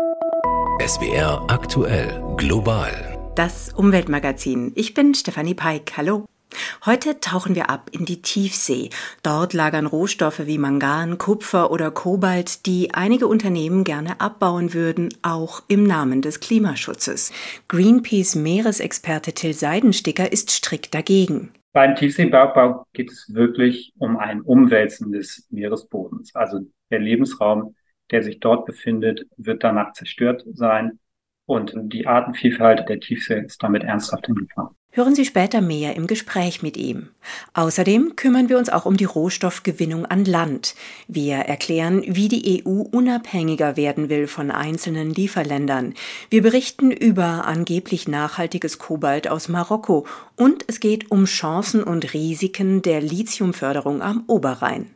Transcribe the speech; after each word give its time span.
SWR 0.00 1.44
aktuell 1.48 2.22
global. 2.38 3.18
Das 3.36 3.72
Umweltmagazin. 3.74 4.72
Ich 4.74 4.94
bin 4.94 5.14
Stefanie 5.14 5.54
Peik. 5.54 5.92
Hallo. 5.96 6.24
Heute 6.86 7.20
tauchen 7.20 7.54
wir 7.54 7.68
ab 7.68 7.90
in 7.92 8.06
die 8.06 8.22
Tiefsee. 8.22 8.88
Dort 9.22 9.52
lagern 9.52 9.84
Rohstoffe 9.84 10.46
wie 10.46 10.56
Mangan, 10.56 11.18
Kupfer 11.18 11.70
oder 11.70 11.90
Kobalt, 11.90 12.64
die 12.64 12.94
einige 12.94 13.26
Unternehmen 13.26 13.84
gerne 13.84 14.22
abbauen 14.22 14.72
würden, 14.72 15.10
auch 15.20 15.62
im 15.68 15.84
Namen 15.84 16.22
des 16.22 16.40
Klimaschutzes. 16.40 17.30
Greenpeace 17.68 18.36
Meeresexperte 18.36 19.34
Till 19.34 19.52
Seidensticker 19.52 20.32
ist 20.32 20.50
strikt 20.50 20.94
dagegen. 20.94 21.52
Beim 21.72 21.94
Tiefseebergbau 21.94 22.86
geht 22.94 23.12
es 23.12 23.32
wirklich 23.32 23.92
um 23.98 24.16
ein 24.16 24.40
Umwälzen 24.40 25.12
des 25.12 25.46
Meeresbodens. 25.50 26.34
Also 26.34 26.60
der 26.90 26.98
Lebensraum, 27.00 27.76
der 28.10 28.22
sich 28.22 28.40
dort 28.40 28.66
befindet, 28.66 29.26
wird 29.36 29.64
danach 29.64 29.92
zerstört 29.92 30.44
sein 30.52 30.98
und 31.46 31.72
die 31.74 32.06
Artenvielfalt 32.06 32.88
der 32.88 33.00
Tiefsee 33.00 33.40
ist 33.40 33.62
damit 33.62 33.82
ernsthaft 33.82 34.28
in 34.28 34.36
Gefahr. 34.36 34.74
Hören 34.92 35.14
Sie 35.14 35.24
später 35.24 35.60
mehr 35.60 35.94
im 35.94 36.08
Gespräch 36.08 36.62
mit 36.62 36.76
ihm. 36.76 37.10
Außerdem 37.54 38.16
kümmern 38.16 38.48
wir 38.48 38.58
uns 38.58 38.68
auch 38.68 38.86
um 38.86 38.96
die 38.96 39.04
Rohstoffgewinnung 39.04 40.04
an 40.04 40.24
Land. 40.24 40.74
Wir 41.06 41.36
erklären, 41.36 42.02
wie 42.06 42.28
die 42.28 42.64
EU 42.66 42.82
unabhängiger 42.82 43.76
werden 43.76 44.08
will 44.08 44.26
von 44.26 44.50
einzelnen 44.50 45.10
Lieferländern. 45.10 45.94
Wir 46.28 46.42
berichten 46.42 46.90
über 46.90 47.46
angeblich 47.46 48.08
nachhaltiges 48.08 48.78
Kobalt 48.78 49.28
aus 49.28 49.48
Marokko 49.48 50.06
und 50.36 50.64
es 50.66 50.80
geht 50.80 51.12
um 51.12 51.26
Chancen 51.26 51.84
und 51.84 52.12
Risiken 52.12 52.82
der 52.82 53.00
Lithiumförderung 53.00 54.02
am 54.02 54.24
Oberrhein. 54.26 54.90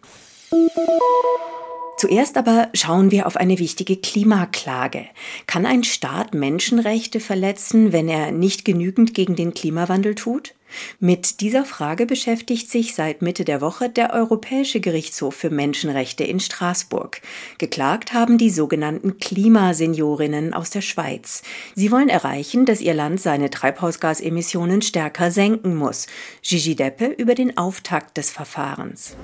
Zuerst 2.05 2.37
aber 2.37 2.69
schauen 2.75 3.11
wir 3.11 3.27
auf 3.27 3.39
eine 3.39 3.59
wichtige 3.59 3.97
Klimaklage. 3.97 5.07
Kann 5.47 5.65
ein 5.65 5.85
Staat 5.85 6.35
Menschenrechte 6.35 7.19
verletzen, 7.19 7.95
wenn 7.95 8.11
er 8.11 8.31
nicht 8.31 8.67
genügend 8.67 9.15
gegen 9.15 9.37
den 9.37 9.55
Klimawandel 9.55 10.15
tut? 10.15 10.55
Mit 11.01 11.41
dieser 11.41 11.65
Frage 11.65 12.05
beschäftigt 12.05 12.71
sich 12.71 12.95
seit 12.95 13.23
Mitte 13.23 13.47
der 13.47 13.63
Woche 13.63 13.89
der 13.89 14.13
Europäische 14.13 14.81
Gerichtshof 14.81 15.35
für 15.35 15.49
Menschenrechte 15.49 16.25
in 16.25 16.41
Straßburg. 16.41 17.23
Geklagt 17.57 18.13
haben 18.13 18.37
die 18.37 18.51
sogenannten 18.51 19.17
Klimaseniorinnen 19.17 20.53
aus 20.53 20.69
der 20.69 20.83
Schweiz. 20.83 21.43
Sie 21.75 21.91
wollen 21.91 22.11
erreichen, 22.11 22.67
dass 22.67 22.83
ihr 22.83 22.93
Land 22.93 23.23
seine 23.23 23.49
Treibhausgasemissionen 23.49 24.83
stärker 24.83 25.31
senken 25.31 25.75
muss. 25.75 26.07
Gigi 26.43 26.75
Deppe 26.75 27.07
über 27.07 27.35
den 27.35 27.57
Auftakt 27.57 28.19
des 28.19 28.31
Verfahrens. 28.31 29.17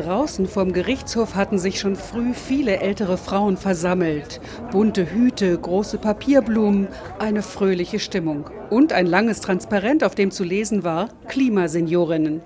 Draußen 0.00 0.48
vorm 0.48 0.72
Gerichtshof 0.72 1.34
hatten 1.34 1.58
sich 1.58 1.78
schon 1.78 1.94
früh 1.94 2.32
viele 2.32 2.78
ältere 2.78 3.18
Frauen 3.18 3.58
versammelt. 3.58 4.40
Bunte 4.70 5.12
Hüte, 5.12 5.58
große 5.58 5.98
Papierblumen, 5.98 6.88
eine 7.18 7.42
fröhliche 7.42 7.98
Stimmung. 7.98 8.48
Und 8.70 8.94
ein 8.94 9.04
langes 9.04 9.40
Transparent, 9.42 10.02
auf 10.02 10.14
dem 10.14 10.30
zu 10.30 10.42
lesen 10.42 10.84
war 10.84 11.10
Klimaseniorinnen. 11.28 12.40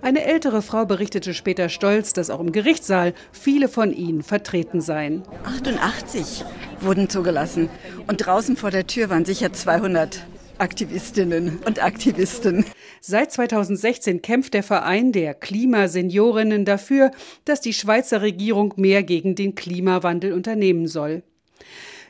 Eine 0.00 0.24
ältere 0.24 0.62
Frau 0.62 0.84
berichtete 0.84 1.34
später 1.34 1.68
stolz, 1.68 2.12
dass 2.12 2.30
auch 2.30 2.38
im 2.38 2.52
Gerichtssaal 2.52 3.14
viele 3.32 3.66
von 3.66 3.92
ihnen 3.92 4.22
vertreten 4.22 4.80
seien. 4.80 5.24
88 5.44 6.44
wurden 6.80 7.08
zugelassen 7.08 7.68
und 8.06 8.18
draußen 8.18 8.56
vor 8.56 8.70
der 8.70 8.86
Tür 8.86 9.10
waren 9.10 9.24
sicher 9.24 9.52
200 9.52 10.24
Aktivistinnen 10.62 11.58
und 11.66 11.82
Aktivisten. 11.82 12.64
Seit 13.00 13.32
2016 13.32 14.22
kämpft 14.22 14.54
der 14.54 14.62
Verein 14.62 15.10
der 15.10 15.34
Klimaseniorinnen 15.34 16.64
dafür, 16.64 17.10
dass 17.44 17.60
die 17.60 17.72
Schweizer 17.72 18.22
Regierung 18.22 18.72
mehr 18.76 19.02
gegen 19.02 19.34
den 19.34 19.56
Klimawandel 19.56 20.32
unternehmen 20.32 20.86
soll. 20.86 21.24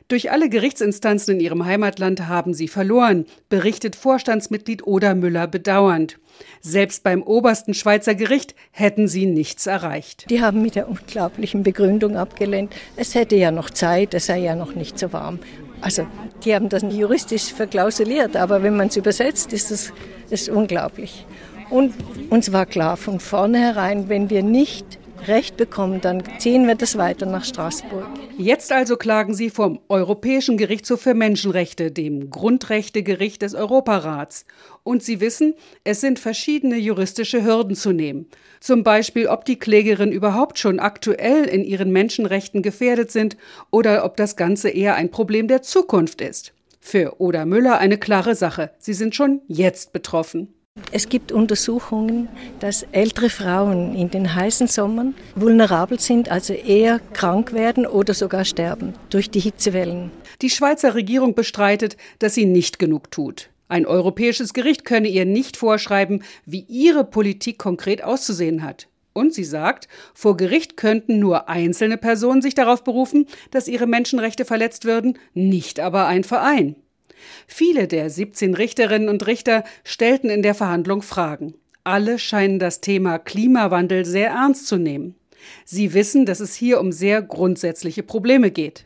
Durch 0.08 0.30
alle 0.30 0.50
Gerichtsinstanzen 0.50 1.36
in 1.36 1.40
ihrem 1.40 1.64
Heimatland 1.64 2.28
haben 2.28 2.52
sie 2.52 2.68
verloren, 2.68 3.24
berichtet 3.48 3.96
Vorstandsmitglied 3.96 4.86
Oda 4.86 5.14
Müller 5.14 5.46
bedauernd. 5.46 6.18
Selbst 6.60 7.02
beim 7.02 7.22
obersten 7.22 7.72
Schweizer 7.72 8.14
Gericht 8.14 8.54
hätten 8.70 9.08
sie 9.08 9.24
nichts 9.24 9.66
erreicht. 9.66 10.28
Die 10.28 10.42
haben 10.42 10.60
mit 10.60 10.74
der 10.74 10.90
unglaublichen 10.90 11.62
Begründung 11.62 12.18
abgelehnt, 12.18 12.74
es 12.96 13.14
hätte 13.14 13.36
ja 13.36 13.50
noch 13.50 13.70
Zeit, 13.70 14.12
es 14.12 14.26
sei 14.26 14.40
ja 14.40 14.54
noch 14.54 14.74
nicht 14.74 14.98
so 14.98 15.14
warm. 15.14 15.38
Also 15.82 16.06
die 16.44 16.54
haben 16.54 16.68
das 16.68 16.82
juristisch 16.88 17.52
verklausuliert, 17.52 18.36
aber 18.36 18.62
wenn 18.62 18.76
man 18.76 18.88
es 18.88 18.96
übersetzt, 18.96 19.52
ist 19.52 19.70
das 19.70 19.92
ist 20.30 20.48
unglaublich. 20.48 21.26
Und 21.68 21.94
uns 22.30 22.52
war 22.52 22.66
klar 22.66 22.96
von 22.96 23.20
vornherein, 23.20 24.08
wenn 24.08 24.30
wir 24.30 24.42
nicht 24.42 24.98
Recht 25.26 25.56
bekommen, 25.56 26.00
dann 26.00 26.22
ziehen 26.38 26.66
wir 26.66 26.74
das 26.74 26.98
weiter 26.98 27.26
nach 27.26 27.44
Straßburg. 27.44 28.08
Jetzt 28.38 28.72
also 28.72 28.96
klagen 28.96 29.34
Sie 29.34 29.50
vom 29.50 29.78
Europäischen 29.88 30.56
Gerichtshof 30.56 31.00
für 31.00 31.14
Menschenrechte, 31.14 31.92
dem 31.92 32.30
Grundrechtegericht 32.30 33.42
des 33.42 33.54
Europarats. 33.54 34.46
Und 34.82 35.02
Sie 35.02 35.20
wissen, 35.20 35.54
es 35.84 36.00
sind 36.00 36.18
verschiedene 36.18 36.76
juristische 36.76 37.44
Hürden 37.44 37.76
zu 37.76 37.92
nehmen. 37.92 38.26
Zum 38.58 38.82
Beispiel, 38.82 39.28
ob 39.28 39.44
die 39.44 39.58
Klägerin 39.58 40.10
überhaupt 40.10 40.58
schon 40.58 40.80
aktuell 40.80 41.44
in 41.44 41.64
ihren 41.64 41.92
Menschenrechten 41.92 42.62
gefährdet 42.62 43.12
sind 43.12 43.36
oder 43.70 44.04
ob 44.04 44.16
das 44.16 44.36
Ganze 44.36 44.70
eher 44.70 44.96
ein 44.96 45.10
Problem 45.10 45.46
der 45.46 45.62
Zukunft 45.62 46.20
ist. 46.20 46.52
Für 46.80 47.20
Oda 47.20 47.44
Müller 47.44 47.78
eine 47.78 47.96
klare 47.96 48.34
Sache. 48.34 48.72
Sie 48.78 48.94
sind 48.94 49.14
schon 49.14 49.40
jetzt 49.46 49.92
betroffen. 49.92 50.52
Es 50.94 51.08
gibt 51.08 51.32
Untersuchungen, 51.32 52.28
dass 52.60 52.86
ältere 52.92 53.30
Frauen 53.30 53.94
in 53.94 54.10
den 54.10 54.34
heißen 54.34 54.66
Sommern 54.66 55.14
vulnerabel 55.34 55.98
sind, 55.98 56.30
also 56.30 56.52
eher 56.52 57.00
krank 57.14 57.54
werden 57.54 57.86
oder 57.86 58.12
sogar 58.12 58.44
sterben 58.44 58.92
durch 59.08 59.30
die 59.30 59.40
Hitzewellen. 59.40 60.10
Die 60.42 60.50
Schweizer 60.50 60.94
Regierung 60.94 61.34
bestreitet, 61.34 61.96
dass 62.18 62.34
sie 62.34 62.44
nicht 62.44 62.78
genug 62.78 63.10
tut. 63.10 63.48
Ein 63.68 63.86
europäisches 63.86 64.52
Gericht 64.52 64.84
könne 64.84 65.08
ihr 65.08 65.24
nicht 65.24 65.56
vorschreiben, 65.56 66.22
wie 66.44 66.66
ihre 66.68 67.04
Politik 67.04 67.58
konkret 67.58 68.04
auszusehen 68.04 68.62
hat. 68.62 68.88
Und 69.14 69.32
sie 69.32 69.44
sagt, 69.44 69.88
vor 70.12 70.36
Gericht 70.36 70.76
könnten 70.76 71.18
nur 71.18 71.48
einzelne 71.48 71.96
Personen 71.96 72.42
sich 72.42 72.54
darauf 72.54 72.84
berufen, 72.84 73.26
dass 73.50 73.68
ihre 73.68 73.86
Menschenrechte 73.86 74.44
verletzt 74.44 74.84
würden, 74.84 75.18
nicht 75.32 75.80
aber 75.80 76.06
ein 76.06 76.24
Verein. 76.24 76.76
Viele 77.46 77.88
der 77.88 78.10
17 78.10 78.54
Richterinnen 78.54 79.08
und 79.08 79.26
Richter 79.26 79.64
stellten 79.84 80.30
in 80.30 80.42
der 80.42 80.54
Verhandlung 80.54 81.02
Fragen. 81.02 81.54
Alle 81.84 82.18
scheinen 82.18 82.58
das 82.58 82.80
Thema 82.80 83.18
Klimawandel 83.18 84.04
sehr 84.04 84.30
ernst 84.30 84.66
zu 84.66 84.76
nehmen. 84.76 85.16
Sie 85.64 85.94
wissen, 85.94 86.26
dass 86.26 86.40
es 86.40 86.54
hier 86.54 86.80
um 86.80 86.92
sehr 86.92 87.22
grundsätzliche 87.22 88.02
Probleme 88.02 88.50
geht. 88.50 88.84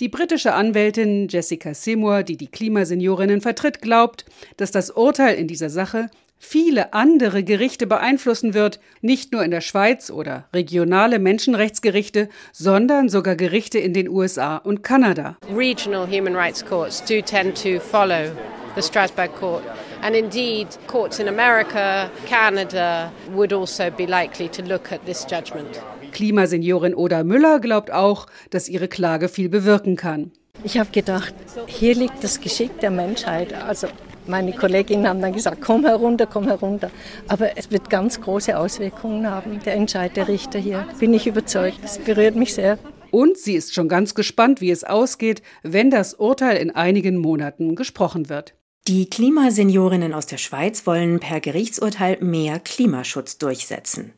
Die 0.00 0.08
britische 0.08 0.54
Anwältin 0.54 1.28
Jessica 1.28 1.74
Seymour, 1.74 2.22
die 2.22 2.36
die 2.36 2.46
Klimaseniorinnen 2.46 3.40
vertritt, 3.40 3.82
glaubt, 3.82 4.24
dass 4.56 4.70
das 4.70 4.90
Urteil 4.90 5.36
in 5.36 5.46
dieser 5.46 5.70
Sache 5.70 6.10
viele 6.38 6.92
andere 6.92 7.42
Gerichte 7.42 7.86
beeinflussen 7.86 8.54
wird, 8.54 8.80
nicht 9.00 9.32
nur 9.32 9.44
in 9.44 9.50
der 9.50 9.60
Schweiz 9.60 10.10
oder 10.10 10.48
regionale 10.54 11.18
Menschenrechtsgerichte, 11.18 12.28
sondern 12.52 13.08
sogar 13.08 13.36
Gerichte 13.36 13.78
in 13.78 13.92
den 13.92 14.08
USA 14.08 14.56
und 14.56 14.82
Kanada. 14.82 15.36
Regional 15.54 16.06
human 16.06 16.34
rights 16.34 16.64
courts 16.64 17.04
do 17.04 17.20
tend 17.20 17.60
to 17.62 17.80
follow 17.80 18.30
the 18.76 18.82
Strasbourg 18.82 19.34
court. 19.38 19.62
And 20.02 20.14
indeed, 20.14 20.68
courts 20.86 21.18
in 21.18 21.28
America, 21.28 22.10
Canada 22.26 23.10
would 23.32 23.52
also 23.52 23.90
be 23.90 24.06
likely 24.06 24.48
to 24.48 24.62
look 24.62 24.92
at 24.92 25.04
this 25.06 25.26
judgment. 25.28 25.80
Klimaseniorin 26.12 26.94
Oda 26.94 27.24
Müller 27.24 27.60
glaubt 27.60 27.90
auch, 27.90 28.26
dass 28.50 28.68
ihre 28.68 28.88
Klage 28.88 29.28
viel 29.28 29.48
bewirken 29.48 29.96
kann. 29.96 30.32
Ich 30.64 30.78
habe 30.78 30.90
gedacht, 30.90 31.34
hier 31.66 31.94
liegt 31.94 32.24
das 32.24 32.40
Geschick 32.40 32.80
der 32.80 32.90
Menschheit. 32.90 33.52
Also 33.52 33.88
meine 34.28 34.52
Kolleginnen 34.52 35.08
haben 35.08 35.20
dann 35.20 35.32
gesagt, 35.32 35.60
komm 35.60 35.84
herunter, 35.84 36.26
komm 36.26 36.46
herunter. 36.46 36.90
Aber 37.26 37.56
es 37.56 37.70
wird 37.70 37.90
ganz 37.90 38.20
große 38.20 38.58
Auswirkungen 38.58 39.28
haben, 39.28 39.60
der 39.64 39.74
Entscheid 39.74 40.16
der 40.16 40.28
Richter 40.28 40.58
hier. 40.58 40.86
Bin 40.98 41.14
ich 41.14 41.26
überzeugt. 41.26 41.78
Es 41.82 41.98
berührt 41.98 42.36
mich 42.36 42.54
sehr. 42.54 42.78
Und 43.10 43.38
sie 43.38 43.54
ist 43.54 43.74
schon 43.74 43.88
ganz 43.88 44.14
gespannt, 44.14 44.60
wie 44.60 44.70
es 44.70 44.84
ausgeht, 44.84 45.42
wenn 45.62 45.90
das 45.90 46.14
Urteil 46.14 46.58
in 46.58 46.70
einigen 46.74 47.16
Monaten 47.16 47.74
gesprochen 47.74 48.28
wird. 48.28 48.54
Die 48.86 49.08
Klimaseniorinnen 49.08 50.14
aus 50.14 50.26
der 50.26 50.38
Schweiz 50.38 50.86
wollen 50.86 51.20
per 51.20 51.40
Gerichtsurteil 51.40 52.18
mehr 52.20 52.58
Klimaschutz 52.58 53.38
durchsetzen. 53.38 54.14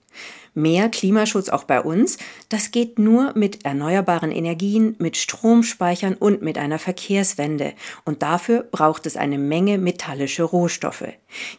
Mehr 0.61 0.89
Klimaschutz 0.89 1.49
auch 1.49 1.65
bei 1.65 1.81
uns, 1.81 2.19
das 2.49 2.71
geht 2.71 2.99
nur 2.99 3.33
mit 3.35 3.65
erneuerbaren 3.65 4.31
Energien, 4.31 4.95
mit 4.99 5.17
Stromspeichern 5.17 6.15
und 6.15 6.43
mit 6.43 6.59
einer 6.59 6.79
Verkehrswende. 6.79 7.73
Und 8.05 8.23
dafür 8.23 8.65
braucht 8.71 9.07
es 9.07 9.17
eine 9.17 9.39
Menge 9.39 9.79
metallische 9.79 10.43
Rohstoffe. 10.43 11.05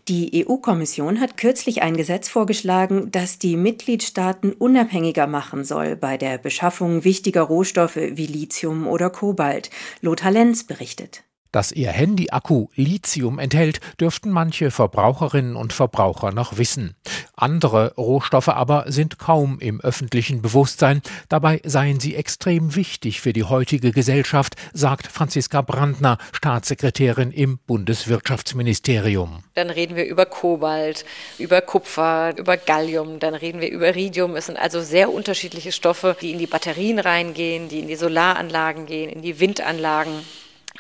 Die 0.07 0.45
EU-Kommission 0.45 1.19
hat 1.19 1.37
kürzlich 1.37 1.81
ein 1.81 1.97
Gesetz 1.97 2.29
vorgeschlagen, 2.29 3.11
das 3.11 3.39
die 3.39 3.55
Mitgliedstaaten 3.55 4.53
unabhängiger 4.53 5.27
machen 5.27 5.63
soll 5.63 5.95
bei 5.95 6.17
der 6.17 6.37
Beschaffung 6.37 7.03
wichtiger 7.03 7.41
Rohstoffe 7.41 7.95
wie 7.95 8.27
Lithium 8.27 8.87
oder 8.87 9.09
Kobalt. 9.09 9.69
Lothar 10.01 10.31
Lenz 10.31 10.63
berichtet. 10.63 11.23
Dass 11.51 11.71
ihr 11.71 11.91
Handy-Akku 11.91 12.67
Lithium 12.75 13.37
enthält, 13.37 13.81
dürften 13.99 14.29
manche 14.29 14.71
Verbraucherinnen 14.71 15.55
und 15.55 15.73
Verbraucher 15.73 16.31
noch 16.31 16.57
wissen. 16.57 16.95
Andere 17.35 17.93
Rohstoffe 17.95 18.49
aber 18.49 18.85
sind 18.87 19.17
kaum 19.17 19.59
im 19.59 19.81
öffentlichen 19.81 20.41
Bewusstsein. 20.41 21.01
Dabei 21.27 21.59
seien 21.63 21.99
sie 21.99 22.15
extrem 22.15 22.75
wichtig 22.75 23.19
für 23.19 23.33
die 23.33 23.43
heutige 23.43 23.91
Gesellschaft, 23.91 24.55
sagt 24.73 25.07
Franziska 25.07 25.61
Brandner, 25.61 26.19
Staatssekretärin 26.33 27.31
im 27.31 27.57
Bundeswirtschaftsministerium. 27.65 29.43
Dann 29.55 29.69
reden 29.71 29.95
wir 29.95 30.05
über 30.05 30.25
Kobalt, 30.25 31.03
über 31.37 31.61
Kupfer, 31.61 32.37
über 32.37 32.57
Gallium, 32.57 33.19
dann 33.19 33.33
reden 33.33 33.59
wir 33.59 33.71
über 33.71 33.89
Iridium. 33.89 34.35
Es 34.35 34.45
sind 34.45 34.57
also 34.57 34.81
sehr 34.81 35.11
unterschiedliche 35.11 35.71
Stoffe, 35.71 36.15
die 36.21 36.31
in 36.31 36.37
die 36.37 36.47
Batterien 36.47 36.99
reingehen, 36.99 37.67
die 37.67 37.79
in 37.79 37.87
die 37.87 37.95
Solaranlagen 37.95 38.85
gehen, 38.85 39.09
in 39.09 39.21
die 39.21 39.39
Windanlagen 39.39 40.13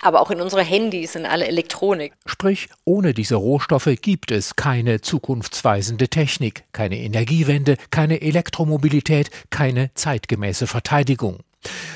aber 0.01 0.21
auch 0.21 0.31
in 0.31 0.41
unsere 0.41 0.63
Handys, 0.63 1.15
in 1.15 1.25
alle 1.25 1.47
Elektronik. 1.47 2.13
Sprich, 2.25 2.69
ohne 2.85 3.13
diese 3.13 3.35
Rohstoffe 3.35 3.89
gibt 4.01 4.31
es 4.31 4.55
keine 4.55 5.01
zukunftsweisende 5.01 6.09
Technik, 6.09 6.63
keine 6.73 6.97
Energiewende, 6.97 7.77
keine 7.91 8.21
Elektromobilität, 8.21 9.29
keine 9.49 9.91
zeitgemäße 9.93 10.67
Verteidigung. 10.67 11.39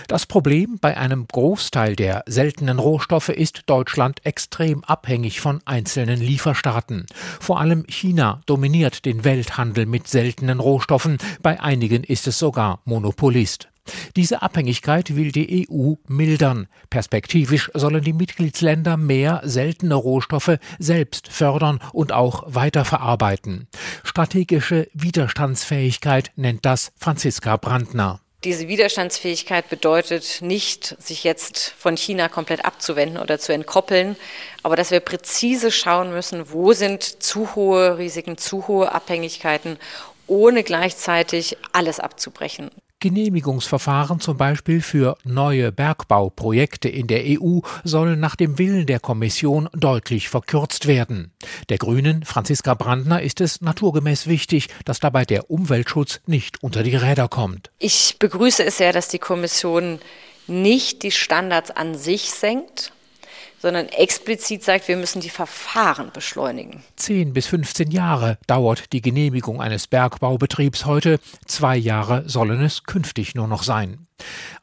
Das 0.07 0.27
Problem 0.27 0.77
bei 0.79 0.95
einem 0.95 1.27
Großteil 1.27 1.95
der 1.95 2.23
seltenen 2.27 2.77
Rohstoffe 2.77 3.29
ist 3.29 3.63
Deutschland 3.65 4.23
extrem 4.23 4.83
abhängig 4.83 5.41
von 5.41 5.61
einzelnen 5.65 6.19
Lieferstaaten. 6.19 7.07
Vor 7.39 7.59
allem 7.59 7.83
China 7.87 8.41
dominiert 8.45 9.05
den 9.05 9.23
Welthandel 9.23 9.87
mit 9.87 10.07
seltenen 10.07 10.59
Rohstoffen, 10.59 11.17
bei 11.41 11.59
einigen 11.59 12.03
ist 12.03 12.27
es 12.27 12.37
sogar 12.37 12.81
Monopolist. 12.85 13.69
Diese 14.15 14.41
Abhängigkeit 14.41 15.15
will 15.15 15.31
die 15.31 15.67
EU 15.69 15.93
mildern. 16.07 16.67
Perspektivisch 16.89 17.69
sollen 17.73 18.03
die 18.03 18.13
Mitgliedsländer 18.13 18.97
mehr 18.97 19.41
seltene 19.43 19.95
Rohstoffe 19.95 20.57
selbst 20.79 21.27
fördern 21.27 21.79
und 21.93 22.11
auch 22.11 22.43
weiterverarbeiten. 22.47 23.67
Strategische 24.03 24.87
Widerstandsfähigkeit 24.93 26.31
nennt 26.35 26.65
das 26.65 26.91
Franziska 26.97 27.57
Brandner. 27.57 28.21
Diese 28.45 28.67
Widerstandsfähigkeit 28.67 29.69
bedeutet 29.69 30.37
nicht, 30.41 30.95
sich 31.01 31.23
jetzt 31.23 31.73
von 31.79 31.97
China 31.97 32.29
komplett 32.29 32.63
abzuwenden 32.63 33.17
oder 33.17 33.39
zu 33.39 33.53
entkoppeln, 33.53 34.15
aber 34.61 34.75
dass 34.75 34.91
wir 34.91 34.99
präzise 34.99 35.71
schauen 35.71 36.11
müssen, 36.11 36.51
wo 36.51 36.73
sind 36.73 37.01
zu 37.01 37.55
hohe 37.55 37.97
Risiken, 37.97 38.37
zu 38.37 38.67
hohe 38.67 38.91
Abhängigkeiten, 38.91 39.79
ohne 40.27 40.61
gleichzeitig 40.61 41.57
alles 41.71 41.99
abzubrechen. 41.99 42.69
Genehmigungsverfahren 42.99 44.19
zum 44.19 44.37
Beispiel 44.37 44.81
für 44.81 45.17
neue 45.23 45.71
Bergbauprojekte 45.71 46.89
in 46.89 47.07
der 47.07 47.23
EU 47.25 47.59
sollen 47.83 48.19
nach 48.19 48.35
dem 48.35 48.57
Willen 48.57 48.85
der 48.85 48.99
Kommission 48.99 49.69
deutlich 49.73 50.29
verkürzt 50.29 50.87
werden. 50.87 51.31
Der 51.69 51.77
Grünen 51.77 52.23
Franziska 52.23 52.73
Brandner 52.73 53.21
ist 53.21 53.41
es 53.41 53.61
naturgemäß 53.61 54.27
wichtig, 54.27 54.69
dass 54.85 54.99
dabei 54.99 55.25
der 55.25 55.51
Umweltschutz 55.51 56.21
nicht 56.25 56.63
unter 56.63 56.83
die 56.83 56.95
Räder 56.95 57.27
kommt. 57.27 57.69
Ich 57.79 58.15
begrüße 58.17 58.63
es 58.63 58.77
sehr, 58.77 58.93
dass 58.93 59.09
die 59.09 59.19
Kommission 59.19 59.99
nicht 60.47 61.03
die 61.03 61.11
Standards 61.11 61.71
an 61.71 61.95
sich 61.95 62.31
senkt, 62.31 62.93
sondern 63.59 63.87
explizit 63.89 64.63
sagt, 64.63 64.87
wir 64.87 64.97
müssen 64.97 65.21
die 65.21 65.29
Verfahren 65.29 66.11
beschleunigen. 66.13 66.83
10 66.97 67.33
bis 67.33 67.47
15 67.47 67.91
Jahre 67.91 68.37
dauert 68.47 68.93
die 68.93 69.01
Genehmigung 69.01 69.61
eines 69.61 69.87
Bergbaubetriebs 69.87 70.85
heute, 70.85 71.19
zwei 71.45 71.75
Jahre 71.77 72.27
sollen 72.27 72.61
es 72.61 72.83
künftig 72.83 73.35
nur 73.35 73.47
noch 73.47 73.63
sein. 73.63 74.05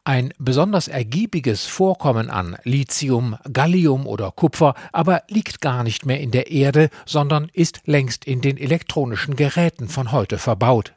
Ein 0.04 0.32
besonders 0.38 0.88
ergiebiges 0.88 1.66
Vorkommen 1.66 2.30
an 2.30 2.56
Lithium, 2.64 3.36
Gallium 3.52 4.06
oder 4.06 4.30
Kupfer 4.32 4.74
aber 4.92 5.22
liegt 5.28 5.60
gar 5.60 5.82
nicht 5.84 6.06
mehr 6.06 6.20
in 6.20 6.30
der 6.30 6.50
Erde, 6.50 6.88
sondern 7.06 7.50
ist 7.52 7.80
längst 7.84 8.24
in 8.24 8.40
den 8.40 8.56
elektronischen 8.56 9.36
Geräten 9.36 9.88
von 9.88 10.10
heute 10.10 10.38
verbaut. 10.38 10.94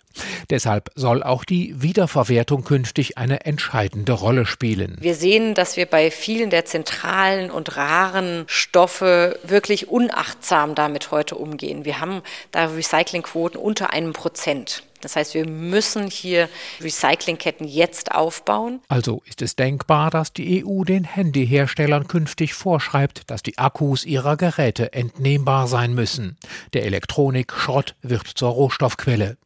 Deshalb 0.50 0.92
soll 0.96 1.24
auch 1.24 1.46
die 1.46 1.82
Wiederverwertung 1.82 2.64
künftig 2.64 3.18
eine 3.18 3.46
entscheidende 3.46 4.14
Rolle 4.14 4.46
spielen. 4.46 4.98
Wir 5.00 5.16
sehen, 5.16 5.54
dass 5.54 5.78
wir 5.78 5.86
bei 5.86 6.12
vielen 6.12 6.50
der 6.50 6.66
zentralen 6.66 7.52
und 7.52 7.78
raren 7.78 8.46
Stoffe 8.48 9.40
wirklich 9.44 9.88
unachtsam 9.88 10.76
damit 10.76 11.12
heute 11.12 11.36
umgehen. 11.36 11.86
Wir 11.86 12.00
haben 12.00 12.22
da 12.52 12.66
Recyclingquoten 12.66 13.60
unter 13.60 13.92
einem 13.92 14.14
Prozent. 14.14 14.84
Das 15.06 15.16
heißt, 15.16 15.36
wir 15.36 15.46
müssen 15.46 16.10
hier 16.10 16.50
Recyclingketten 16.82 17.68
jetzt 17.68 18.12
aufbauen. 18.14 18.82
Also 18.88 19.22
ist 19.26 19.44
es 19.44 19.56
denkbar, 19.56 20.10
dass 20.10 20.34
die 20.34 20.66
EU 20.66 20.84
den 20.84 21.04
Handyherstellern 21.04 22.08
künftig 22.08 22.56
vorschreibt, 22.56 23.30
dass 23.30 23.44
die 23.44 23.60
Akkus 23.60 24.04
ihrer 24.04 24.36
Geräte 24.36 24.94
entnehmbar 24.94 25.68
sein 25.68 25.94
müssen. 25.94 26.38
Der 26.74 26.86
Elektronikschrott 26.86 27.94
wird 28.02 28.28
zur 28.28 28.50
Rohstoffquelle. 28.50 29.38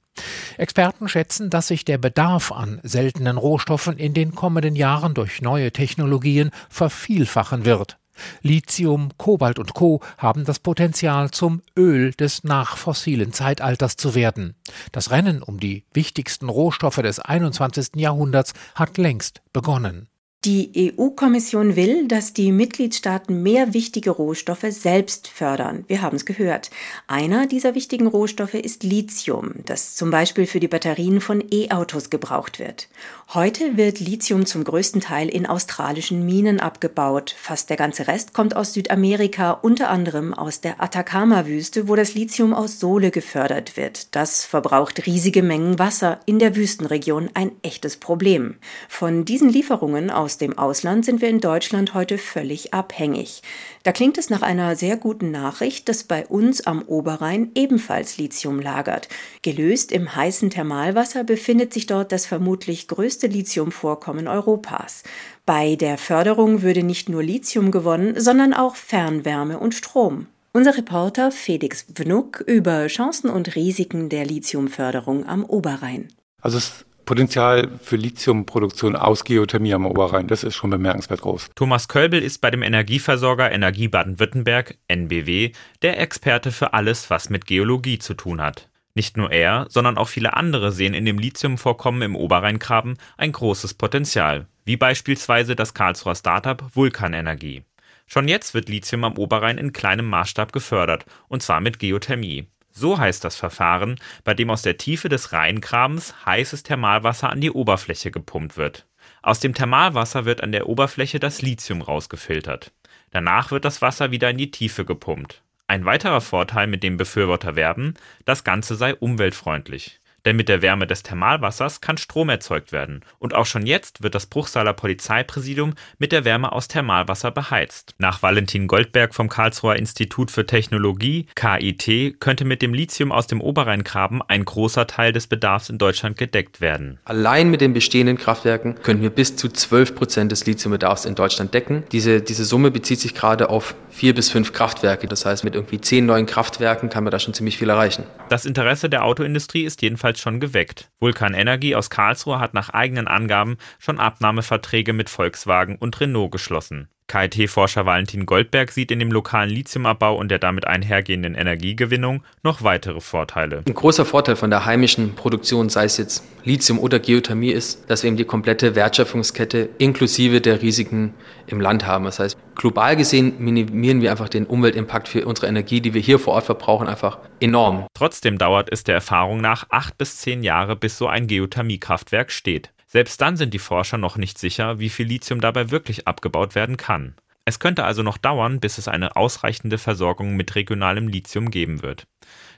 Experten 0.57 1.07
schätzen, 1.07 1.49
dass 1.49 1.67
sich 1.67 1.85
der 1.85 1.97
Bedarf 1.97 2.51
an 2.51 2.79
seltenen 2.83 3.37
Rohstoffen 3.37 3.97
in 3.97 4.13
den 4.13 4.35
kommenden 4.35 4.75
Jahren 4.75 5.13
durch 5.13 5.41
neue 5.41 5.71
Technologien 5.71 6.51
vervielfachen 6.69 7.65
wird. 7.65 7.97
Lithium, 8.41 9.09
Kobalt 9.17 9.59
und 9.59 9.73
Co. 9.73 10.01
haben 10.17 10.45
das 10.45 10.59
Potenzial, 10.59 11.31
zum 11.31 11.61
Öl 11.77 12.11
des 12.11 12.43
nachfossilen 12.43 13.33
Zeitalters 13.33 13.95
zu 13.95 14.15
werden. 14.15 14.55
Das 14.91 15.11
Rennen 15.11 15.41
um 15.41 15.59
die 15.59 15.85
wichtigsten 15.93 16.49
Rohstoffe 16.49 17.01
des 17.01 17.19
21. 17.19 17.95
Jahrhunderts 17.95 18.53
hat 18.75 18.97
längst 18.97 19.41
begonnen. 19.53 20.09
Die 20.45 20.93
EU-Kommission 20.97 21.75
will, 21.75 22.07
dass 22.07 22.31
die 22.31 22.53
Mitgliedstaaten 22.53 23.43
mehr 23.43 23.73
wichtige 23.73 24.09
Rohstoffe 24.09 24.67
selbst 24.69 25.27
fördern. 25.27 25.83
Wir 25.87 26.01
haben 26.01 26.15
es 26.15 26.23
gehört. 26.23 26.69
Einer 27.07 27.45
dieser 27.45 27.75
wichtigen 27.75 28.07
Rohstoffe 28.07 28.53
ist 28.53 28.83
Lithium, 28.83 29.55
das 29.65 29.97
zum 29.97 30.11
Beispiel 30.11 30.45
für 30.45 30.61
die 30.61 30.69
Batterien 30.69 31.19
von 31.19 31.43
E-Autos 31.51 32.09
gebraucht 32.09 32.57
wird. 32.57 32.87
Heute 33.33 33.75
wird 33.75 33.99
Lithium 33.99 34.45
zum 34.45 34.63
größten 34.63 35.01
Teil 35.01 35.27
in 35.27 35.45
australischen 35.45 36.25
Minen 36.25 36.61
abgebaut. 36.61 37.35
Fast 37.37 37.69
der 37.69 37.75
ganze 37.75 38.07
Rest 38.07 38.33
kommt 38.33 38.55
aus 38.55 38.71
Südamerika, 38.71 39.51
unter 39.51 39.89
anderem 39.89 40.33
aus 40.33 40.61
der 40.61 40.81
Atacama-Wüste, 40.81 41.89
wo 41.89 41.97
das 41.97 42.13
Lithium 42.13 42.53
aus 42.53 42.79
Sohle 42.79 43.11
gefördert 43.11 43.75
wird. 43.75 44.15
Das 44.15 44.45
verbraucht 44.45 45.05
riesige 45.05 45.43
Mengen 45.43 45.79
Wasser 45.79 46.21
in 46.25 46.39
der 46.39 46.55
Wüstenregion, 46.55 47.29
ein 47.33 47.51
echtes 47.61 47.97
Problem. 47.97 48.55
Von 48.87 49.25
diesen 49.25 49.49
Lieferungen 49.49 50.09
aus 50.09 50.28
aus 50.29 50.37
dem 50.37 50.55
Ausland 50.59 51.05
sind 51.05 51.21
wir 51.21 51.29
in 51.29 51.39
Deutschland 51.39 51.95
heute 51.95 52.19
völlig 52.19 52.71
abhängig. 52.71 53.41
Da 53.81 53.91
klingt 53.91 54.15
es 54.19 54.29
nach 54.29 54.43
einer 54.43 54.75
sehr 54.75 54.95
guten 54.95 55.31
Nachricht, 55.31 55.89
dass 55.89 56.03
bei 56.03 56.27
uns 56.27 56.67
am 56.67 56.83
Oberrhein 56.83 57.49
ebenfalls 57.55 58.19
Lithium 58.19 58.59
lagert. 58.59 59.09
Gelöst 59.41 59.91
im 59.91 60.15
heißen 60.15 60.51
Thermalwasser 60.51 61.23
befindet 61.23 61.73
sich 61.73 61.87
dort 61.87 62.11
das 62.11 62.27
vermutlich 62.27 62.87
größte 62.87 63.25
Lithiumvorkommen 63.25 64.27
Europas. 64.27 65.01
Bei 65.47 65.75
der 65.75 65.97
Förderung 65.97 66.61
würde 66.61 66.83
nicht 66.83 67.09
nur 67.09 67.23
Lithium 67.23 67.71
gewonnen, 67.71 68.13
sondern 68.21 68.53
auch 68.53 68.75
Fernwärme 68.75 69.57
und 69.57 69.73
Strom. 69.73 70.27
Unser 70.51 70.77
Reporter 70.77 71.31
Felix 71.31 71.87
Wnuck 71.95 72.41
über 72.41 72.85
Chancen 72.85 73.31
und 73.31 73.55
Risiken 73.55 74.09
der 74.09 74.27
Lithiumförderung 74.27 75.25
am 75.25 75.43
Oberrhein. 75.43 76.09
Also 76.39 76.59
es 76.59 76.85
Potenzial 77.09 77.71
für 77.81 77.95
Lithiumproduktion 77.95 78.95
aus 78.95 79.23
Geothermie 79.23 79.73
am 79.73 79.87
Oberrhein, 79.87 80.27
das 80.27 80.43
ist 80.43 80.53
schon 80.53 80.69
bemerkenswert 80.69 81.21
groß. 81.21 81.49
Thomas 81.55 81.87
Kölbel 81.87 82.21
ist 82.21 82.37
bei 82.37 82.51
dem 82.51 82.61
Energieversorger 82.61 83.51
Energie 83.51 83.87
Baden-Württemberg, 83.87 84.77
NBW, 84.87 85.53
der 85.81 85.99
Experte 85.99 86.51
für 86.51 86.73
alles, 86.73 87.09
was 87.09 87.31
mit 87.31 87.47
Geologie 87.47 87.97
zu 87.97 88.13
tun 88.13 88.39
hat. 88.39 88.69
Nicht 88.93 89.17
nur 89.17 89.31
er, 89.31 89.65
sondern 89.69 89.97
auch 89.97 90.07
viele 90.07 90.35
andere 90.35 90.71
sehen 90.71 90.93
in 90.93 91.03
dem 91.03 91.17
Lithiumvorkommen 91.17 92.03
im 92.03 92.15
Oberrheingraben 92.15 92.99
ein 93.17 93.31
großes 93.31 93.73
Potenzial, 93.73 94.45
wie 94.65 94.77
beispielsweise 94.77 95.55
das 95.55 95.73
Karlsruher 95.73 96.13
Startup 96.13 96.63
Vulkanenergie. 96.75 97.63
Schon 98.05 98.27
jetzt 98.27 98.53
wird 98.53 98.69
Lithium 98.69 99.03
am 99.03 99.17
Oberrhein 99.17 99.57
in 99.57 99.73
kleinem 99.73 100.05
Maßstab 100.05 100.53
gefördert, 100.53 101.07
und 101.27 101.41
zwar 101.41 101.59
mit 101.59 101.79
Geothermie. 101.79 102.45
So 102.79 102.97
heißt 102.97 103.25
das 103.25 103.35
Verfahren, 103.35 103.99
bei 104.23 104.33
dem 104.33 104.49
aus 104.49 104.61
der 104.61 104.77
Tiefe 104.77 105.09
des 105.09 105.33
Rheingrabens 105.33 106.15
heißes 106.25 106.63
Thermalwasser 106.63 107.29
an 107.29 107.41
die 107.41 107.51
Oberfläche 107.51 108.09
gepumpt 108.09 108.55
wird. 108.55 108.87
Aus 109.21 109.41
dem 109.41 109.53
Thermalwasser 109.53 110.23
wird 110.23 110.41
an 110.41 110.53
der 110.53 110.69
Oberfläche 110.69 111.19
das 111.19 111.41
Lithium 111.41 111.81
rausgefiltert. 111.81 112.71
Danach 113.11 113.51
wird 113.51 113.65
das 113.65 113.81
Wasser 113.81 114.11
wieder 114.11 114.29
in 114.29 114.37
die 114.37 114.51
Tiefe 114.51 114.85
gepumpt. 114.85 115.43
Ein 115.67 115.83
weiterer 115.83 116.21
Vorteil, 116.21 116.67
mit 116.67 116.81
dem 116.81 116.95
Befürworter 116.95 117.57
werben, 117.57 117.95
das 118.23 118.45
Ganze 118.45 118.75
sei 118.75 118.95
umweltfreundlich. 118.95 119.99
Denn 120.25 120.35
mit 120.35 120.49
der 120.49 120.61
Wärme 120.61 120.87
des 120.87 121.03
Thermalwassers 121.03 121.81
kann 121.81 121.97
Strom 121.97 122.29
erzeugt 122.29 122.71
werden. 122.71 123.01
Und 123.19 123.33
auch 123.33 123.45
schon 123.45 123.65
jetzt 123.65 124.03
wird 124.03 124.15
das 124.15 124.25
Bruchsaler 124.25 124.73
Polizeipräsidium 124.73 125.73
mit 125.97 126.11
der 126.11 126.25
Wärme 126.25 126.51
aus 126.51 126.67
Thermalwasser 126.67 127.31
beheizt. 127.31 127.95
Nach 127.97 128.21
Valentin 128.21 128.67
Goldberg 128.67 129.13
vom 129.13 129.29
Karlsruher 129.29 129.75
Institut 129.75 130.31
für 130.31 130.45
Technologie, 130.45 131.27
KIT, 131.35 132.19
könnte 132.19 132.45
mit 132.45 132.61
dem 132.61 132.73
Lithium 132.73 133.11
aus 133.11 133.27
dem 133.27 133.41
Oberrheingraben 133.41 134.21
ein 134.27 134.45
großer 134.45 134.87
Teil 134.87 135.11
des 135.13 135.27
Bedarfs 135.27 135.69
in 135.69 135.77
Deutschland 135.77 136.17
gedeckt 136.17 136.61
werden. 136.61 136.99
Allein 137.05 137.49
mit 137.49 137.61
den 137.61 137.73
bestehenden 137.73 138.17
Kraftwerken 138.17 138.75
könnten 138.81 139.03
wir 139.03 139.09
bis 139.09 139.35
zu 139.35 139.49
12 139.49 139.95
Prozent 139.95 140.31
des 140.31 140.45
Lithiumbedarfs 140.45 141.05
in 141.05 141.15
Deutschland 141.15 141.53
decken. 141.53 141.83
Diese, 141.91 142.21
diese 142.21 142.45
Summe 142.45 142.71
bezieht 142.71 142.99
sich 142.99 143.13
gerade 143.13 143.49
auf 143.49 143.75
vier 143.89 144.15
bis 144.15 144.29
fünf 144.29 144.53
Kraftwerke. 144.53 145.07
Das 145.07 145.25
heißt, 145.25 145.43
mit 145.43 145.55
irgendwie 145.55 145.81
zehn 145.81 146.05
neuen 146.05 146.25
Kraftwerken 146.25 146.89
kann 146.89 147.03
man 147.03 147.11
da 147.11 147.19
schon 147.19 147.33
ziemlich 147.33 147.57
viel 147.57 147.69
erreichen. 147.69 148.03
Das 148.29 148.45
Interesse 148.45 148.89
der 148.89 149.03
Autoindustrie 149.03 149.63
ist 149.63 149.81
jedenfalls 149.81 150.08
schon 150.17 150.39
geweckt. 150.39 150.89
Vulkan 150.99 151.33
Energy 151.33 151.75
aus 151.75 151.89
Karlsruhe 151.89 152.39
hat 152.39 152.53
nach 152.53 152.69
eigenen 152.69 153.07
Angaben 153.07 153.57
schon 153.77 153.99
Abnahmeverträge 153.99 154.93
mit 154.93 155.09
Volkswagen 155.09 155.75
und 155.75 155.99
Renault 155.99 156.31
geschlossen. 156.31 156.89
KIT-Forscher 157.09 157.85
Valentin 157.85 158.25
Goldberg 158.25 158.71
sieht 158.71 158.91
in 158.91 158.99
dem 158.99 159.11
lokalen 159.11 159.49
Lithiumabbau 159.49 160.15
und 160.15 160.29
der 160.29 160.39
damit 160.39 160.65
einhergehenden 160.67 161.35
Energiegewinnung 161.35 162.23
noch 162.43 162.63
weitere 162.63 163.01
Vorteile. 163.01 163.63
Ein 163.67 163.73
großer 163.73 164.05
Vorteil 164.05 164.35
von 164.35 164.51
der 164.51 164.65
heimischen 164.65 165.15
Produktion, 165.15 165.69
sei 165.69 165.85
es 165.85 165.97
jetzt 165.97 166.23
Lithium 166.43 166.79
oder 166.79 166.99
Geothermie, 166.99 167.51
ist, 167.51 167.89
dass 167.89 168.03
wir 168.03 168.09
eben 168.09 168.17
die 168.17 168.25
komplette 168.25 168.75
Wertschöpfungskette 168.75 169.69
inklusive 169.79 170.39
der 170.39 170.61
Risiken 170.61 171.15
im 171.47 171.59
Land 171.59 171.85
haben. 171.85 172.05
Das 172.05 172.19
heißt, 172.19 172.37
global 172.55 172.95
gesehen 172.95 173.33
minimieren 173.39 174.01
wir 174.01 174.11
einfach 174.11 174.29
den 174.29 174.45
Umweltimpact 174.45 175.07
für 175.07 175.25
unsere 175.25 175.47
Energie, 175.47 175.81
die 175.81 175.95
wir 175.95 176.01
hier 176.01 176.19
vor 176.19 176.35
Ort 176.35 176.45
verbrauchen, 176.45 176.87
einfach 176.87 177.17
enorm. 177.39 177.87
Trotzdem 177.95 178.37
dauert 178.37 178.71
es 178.71 178.83
der 178.83 178.95
Erfahrung 178.95 179.41
nach 179.41 179.65
acht 179.69 179.97
bis 179.97 180.17
zehn 180.17 180.43
Jahre, 180.43 180.75
bis 180.75 180.97
so 180.97 181.07
ein 181.07 181.25
Geothermiekraftwerk 181.25 182.31
steht. 182.31 182.71
Selbst 182.91 183.21
dann 183.21 183.37
sind 183.37 183.53
die 183.53 183.59
Forscher 183.59 183.99
noch 183.99 184.17
nicht 184.17 184.39
sicher, 184.39 184.79
wie 184.79 184.89
viel 184.89 185.05
Lithium 185.05 185.41
dabei 185.41 185.69
wirklich 185.69 186.07
abgebaut 186.07 186.55
werden 186.55 186.75
kann. 186.75 187.13
Es 187.45 187.59
könnte 187.59 187.83
also 187.83 188.01
noch 188.01 188.17
dauern, 188.17 188.59
bis 188.59 188.79
es 188.79 188.87
eine 188.87 189.15
ausreichende 189.15 189.77
Versorgung 189.77 190.35
mit 190.35 190.55
regionalem 190.55 191.07
Lithium 191.07 191.51
geben 191.51 191.83
wird. 191.83 192.07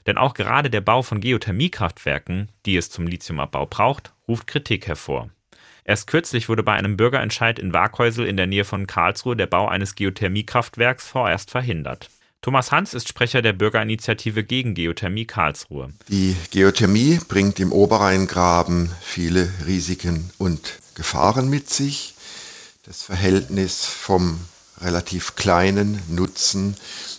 Denn 0.06 0.16
auch 0.16 0.32
gerade 0.32 0.70
der 0.70 0.80
Bau 0.80 1.02
von 1.02 1.20
Geothermiekraftwerken, 1.20 2.50
die 2.64 2.78
es 2.78 2.88
zum 2.88 3.06
Lithiumabbau 3.06 3.66
braucht, 3.66 4.14
ruft 4.26 4.46
Kritik 4.46 4.86
hervor. 4.86 5.28
Erst 5.84 6.06
kürzlich 6.06 6.48
wurde 6.48 6.62
bei 6.62 6.72
einem 6.72 6.96
Bürgerentscheid 6.96 7.58
in 7.58 7.74
Waghäusel 7.74 8.26
in 8.26 8.38
der 8.38 8.46
Nähe 8.46 8.64
von 8.64 8.86
Karlsruhe 8.86 9.36
der 9.36 9.46
Bau 9.46 9.68
eines 9.68 9.96
Geothermiekraftwerks 9.96 11.08
vorerst 11.08 11.50
verhindert. 11.50 12.08
Thomas 12.42 12.72
Hans 12.72 12.92
ist 12.92 13.08
Sprecher 13.08 13.40
der 13.40 13.52
Bürgerinitiative 13.52 14.42
gegen 14.42 14.74
Geothermie 14.74 15.26
Karlsruhe. 15.26 15.92
Die 16.08 16.34
Geothermie 16.50 17.20
bringt 17.28 17.60
im 17.60 17.70
Oberrheingraben 17.70 18.90
viele 19.00 19.48
Risiken 19.64 20.28
und 20.38 20.80
Gefahren 20.96 21.48
mit 21.48 21.70
sich. 21.70 22.14
Das 22.84 23.04
Verhältnis 23.04 23.86
vom 23.86 24.40
relativ 24.80 25.36
kleinen 25.36 26.02
Nutzen 26.08 26.76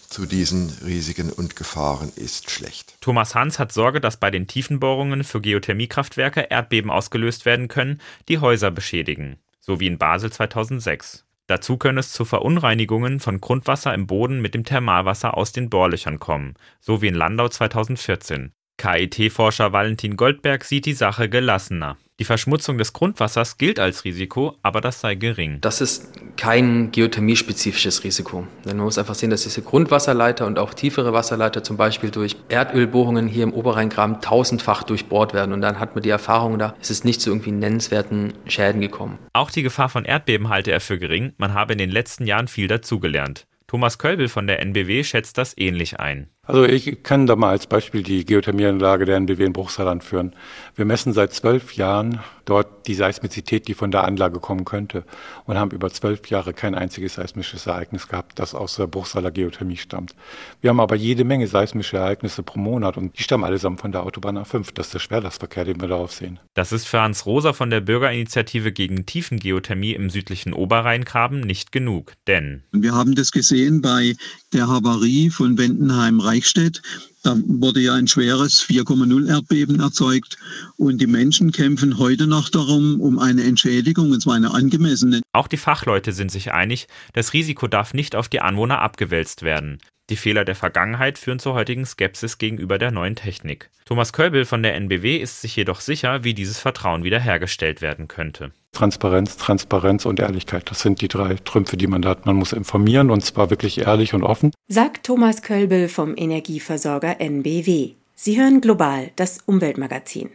zu 0.10 0.26
diesen 0.26 0.78
Risiken 0.84 1.32
und 1.32 1.56
Gefahren 1.56 2.12
ist 2.18 2.52
schlecht. 2.52 2.96
Thomas 3.00 3.34
Hans 3.34 3.60
hat 3.60 3.72
Sorge, 3.72 4.02
dass 4.02 4.18
bei 4.18 4.30
den 4.30 4.48
Tiefenbohrungen 4.48 5.24
für 5.24 5.40
Geothermiekraftwerke 5.40 6.42
Erdbeben 6.50 6.92
ausgelöst 6.92 7.46
werden 7.46 7.70
können, 7.70 8.02
die 8.28 8.40
Häuser 8.40 8.72
beschädigen, 8.72 9.38
so 9.62 9.80
wie 9.80 9.88
in 9.88 9.98
Basel 9.98 10.34
2006. 10.34 11.24
Dazu 11.48 11.78
könne 11.78 12.00
es 12.00 12.14
zu 12.14 12.24
Verunreinigungen 12.24 13.20
von 13.20 13.42
Grundwasser 13.42 13.94
im 13.94 14.08
Boden 14.08 14.42
mit 14.42 14.54
dem 14.54 14.64
Thermalwasser 14.64 15.36
aus 15.36 15.52
den 15.52 15.70
Bohrlöchern 15.70 16.20
kommen, 16.20 16.54
so 16.80 17.02
wie 17.02 17.08
in 17.08 17.16
Landau 17.16 17.50
2014. 17.50 18.54
KIT-Forscher 18.78 19.72
Valentin 19.72 20.16
Goldberg 20.16 20.64
sieht 20.64 20.86
die 20.86 20.94
Sache 20.94 21.30
gelassener. 21.30 21.98
Die 22.24 22.28
Verschmutzung 22.28 22.78
des 22.78 22.94
Grundwassers 22.94 23.58
gilt 23.58 23.82
als 23.82 24.06
Risiko, 24.06 24.56
aber 24.62 24.80
das 24.80 25.02
sei 25.02 25.16
gering. 25.16 25.58
Das 25.60 25.82
ist 25.82 26.10
kein 26.38 26.90
geothermiespezifisches 26.94 28.06
Risiko. 28.06 28.48
Denn 28.64 28.78
man 28.78 28.86
muss 28.86 28.98
einfach 28.98 29.16
sehen, 29.16 29.30
dass 29.30 29.44
diese 29.44 29.62
Grundwasserleiter 29.62 30.48
und 30.48 30.58
auch 30.58 30.74
tiefere 30.74 31.12
Wasserleiter 31.12 31.66
zum 31.66 31.76
Beispiel 31.76 32.12
durch 32.12 32.38
Erdölbohrungen 32.48 33.28
hier 33.28 33.44
im 33.44 33.52
Oberrheingraben 33.52 34.22
tausendfach 34.22 34.84
durchbohrt 34.84 35.34
werden. 35.34 35.52
Und 35.52 35.60
dann 35.60 35.82
hat 35.82 35.96
man 35.96 36.02
die 36.02 36.12
Erfahrung, 36.12 36.58
da 36.60 36.76
ist 36.80 36.92
es 36.92 37.04
nicht 37.04 37.20
zu 37.20 37.30
irgendwie 37.30 37.52
nennenswerten 37.52 38.32
Schäden 38.48 38.80
gekommen. 38.80 39.20
Auch 39.34 39.52
die 39.52 39.64
Gefahr 39.64 39.90
von 39.90 40.06
Erdbeben 40.06 40.48
halte 40.48 40.72
er 40.72 40.80
für 40.80 40.98
gering. 40.98 41.34
Man 41.36 41.54
habe 41.54 41.74
in 41.74 41.80
den 41.80 41.92
letzten 41.92 42.26
Jahren 42.26 42.48
viel 42.48 42.70
dazugelernt. 42.70 43.48
Thomas 43.68 43.98
Kölbel 43.98 44.30
von 44.30 44.48
der 44.48 44.62
NBW 44.62 45.04
schätzt 45.04 45.38
das 45.38 45.58
ähnlich 45.58 46.00
ein. 46.00 46.30
Also 46.46 46.66
ich 46.66 47.04
kann 47.04 47.26
da 47.26 47.38
mal 47.38 47.52
als 47.52 47.68
Beispiel 47.68 48.04
die 48.04 48.26
Geothermieanlage 48.26 49.06
der 49.06 49.16
NBW 49.16 49.46
in 49.46 49.54
Bruchsal 49.54 50.02
führen. 50.02 50.36
Wir 50.76 50.84
messen 50.84 51.14
seit 51.14 51.32
zwölf 51.32 51.76
Jahren 51.76 52.20
dort 52.46 52.88
die 52.88 52.96
Seismizität, 52.96 53.68
die 53.68 53.74
von 53.74 53.92
der 53.92 54.04
Anlage 54.04 54.40
kommen 54.40 54.66
könnte 54.66 55.04
und 55.46 55.58
haben 55.58 55.72
über 55.72 55.90
zwölf 55.90 56.28
Jahre 56.30 56.54
kein 56.54 56.76
einziges 56.76 57.16
seismisches 57.16 57.68
Ereignis 57.68 58.08
gehabt, 58.08 58.40
das 58.40 58.54
aus 58.54 58.76
der 58.76 58.88
Bruchsaler 58.88 59.32
Geothermie 59.32 59.78
stammt. 59.78 60.16
Wir 60.62 60.70
haben 60.70 60.80
aber 60.80 60.96
jede 60.96 61.24
Menge 61.24 61.48
seismische 61.48 61.98
Ereignisse 61.98 62.44
pro 62.44 62.60
Monat 62.60 62.98
und 62.98 63.18
die 63.18 63.24
stammen 63.24 63.44
allesamt 63.44 63.82
von 63.82 63.92
der 63.92 64.04
Autobahn 64.04 64.38
A5. 64.38 64.70
Das 64.74 64.88
ist 64.88 64.94
der 64.94 65.00
Schwerlastverkehr, 65.00 65.66
den 65.66 65.82
wir 65.82 65.88
darauf 65.88 66.12
sehen. 66.12 66.40
Das 66.54 66.72
ist 66.72 66.88
für 66.88 67.02
Hans 67.02 67.26
Rosa 67.26 67.54
von 67.54 67.70
der 67.70 67.82
Bürgerinitiative 67.82 68.72
gegen 68.72 69.06
Tiefengeothermie 69.06 69.94
im 69.94 70.10
südlichen 70.10 70.54
Oberrheingraben 70.54 71.42
nicht 71.42 71.72
genug, 71.72 72.14
denn 72.28 72.64
wir 72.72 72.94
haben 72.94 73.16
das 73.16 73.32
gesehen 73.32 73.82
bei 73.82 74.16
der 74.52 74.68
Havarie 74.68 75.30
von 75.30 75.58
Wendenheim 75.58 76.20
Reichstätt. 76.20 76.82
Da 77.24 77.38
wurde 77.48 77.80
ja 77.80 77.94
ein 77.94 78.08
schweres 78.08 78.62
4,0 78.62 79.30
Erdbeben 79.30 79.80
erzeugt 79.80 80.38
und 80.76 81.00
die 81.00 81.08
Menschen 81.08 81.54
kämpfen 81.54 81.98
heute 81.98 82.28
noch 82.28 82.50
darum, 82.50 83.00
um 83.00 83.18
eine 83.18 83.44
Entschädigung, 83.44 84.12
und 84.12 84.22
zwar 84.22 84.36
eine 84.36 84.54
angemessene. 84.54 85.22
Auch 85.32 85.48
die 85.48 85.58
Fachleute 85.58 86.12
sind 86.12 86.32
sich 86.32 86.52
einig, 86.52 86.88
das 87.14 87.32
Risiko 87.32 87.68
darf 87.68 87.94
nicht 87.94 88.18
auf 88.18 88.28
die 88.28 88.42
Anwohner 88.42 88.82
abgewälzt 88.82 89.42
werden. 89.42 89.78
Die 90.10 90.18
Fehler 90.18 90.44
der 90.44 90.56
Vergangenheit 90.56 91.18
führen 91.18 91.40
zur 91.40 91.54
heutigen 91.54 91.86
Skepsis 91.86 92.38
gegenüber 92.38 92.78
der 92.78 92.92
neuen 92.92 93.16
Technik. 93.16 93.70
Thomas 93.86 94.12
Kölbel 94.12 94.44
von 94.44 94.62
der 94.62 94.76
NBW 94.76 95.16
ist 95.16 95.40
sich 95.40 95.56
jedoch 95.56 95.80
sicher, 95.80 96.26
wie 96.26 96.34
dieses 96.34 96.60
Vertrauen 96.60 97.06
wiederhergestellt 97.06 97.82
werden 97.82 98.10
könnte. 98.10 98.52
Transparenz, 98.74 99.38
Transparenz 99.38 100.06
und 100.06 100.20
Ehrlichkeit. 100.20 100.70
Das 100.70 100.82
sind 100.82 101.00
die 101.02 101.08
drei 101.08 101.36
Trümpfe, 101.36 101.78
die 101.78 101.88
man 101.88 102.02
da 102.02 102.10
hat. 102.10 102.26
Man 102.26 102.36
muss 102.36 102.52
informieren 102.52 103.10
und 103.10 103.24
zwar 103.24 103.50
wirklich 103.50 103.80
ehrlich 103.80 104.14
und 104.14 104.24
offen. 104.24 104.52
Sagt 104.68 105.06
Thomas 105.06 105.42
Kölbel 105.42 105.88
vom 105.88 106.16
Energieversorger 106.18 107.22
NBW. 107.22 107.92
Sie 108.16 108.42
hören 108.42 108.62
global 108.62 109.12
das 109.16 109.40
Umweltmagazin. 109.46 110.30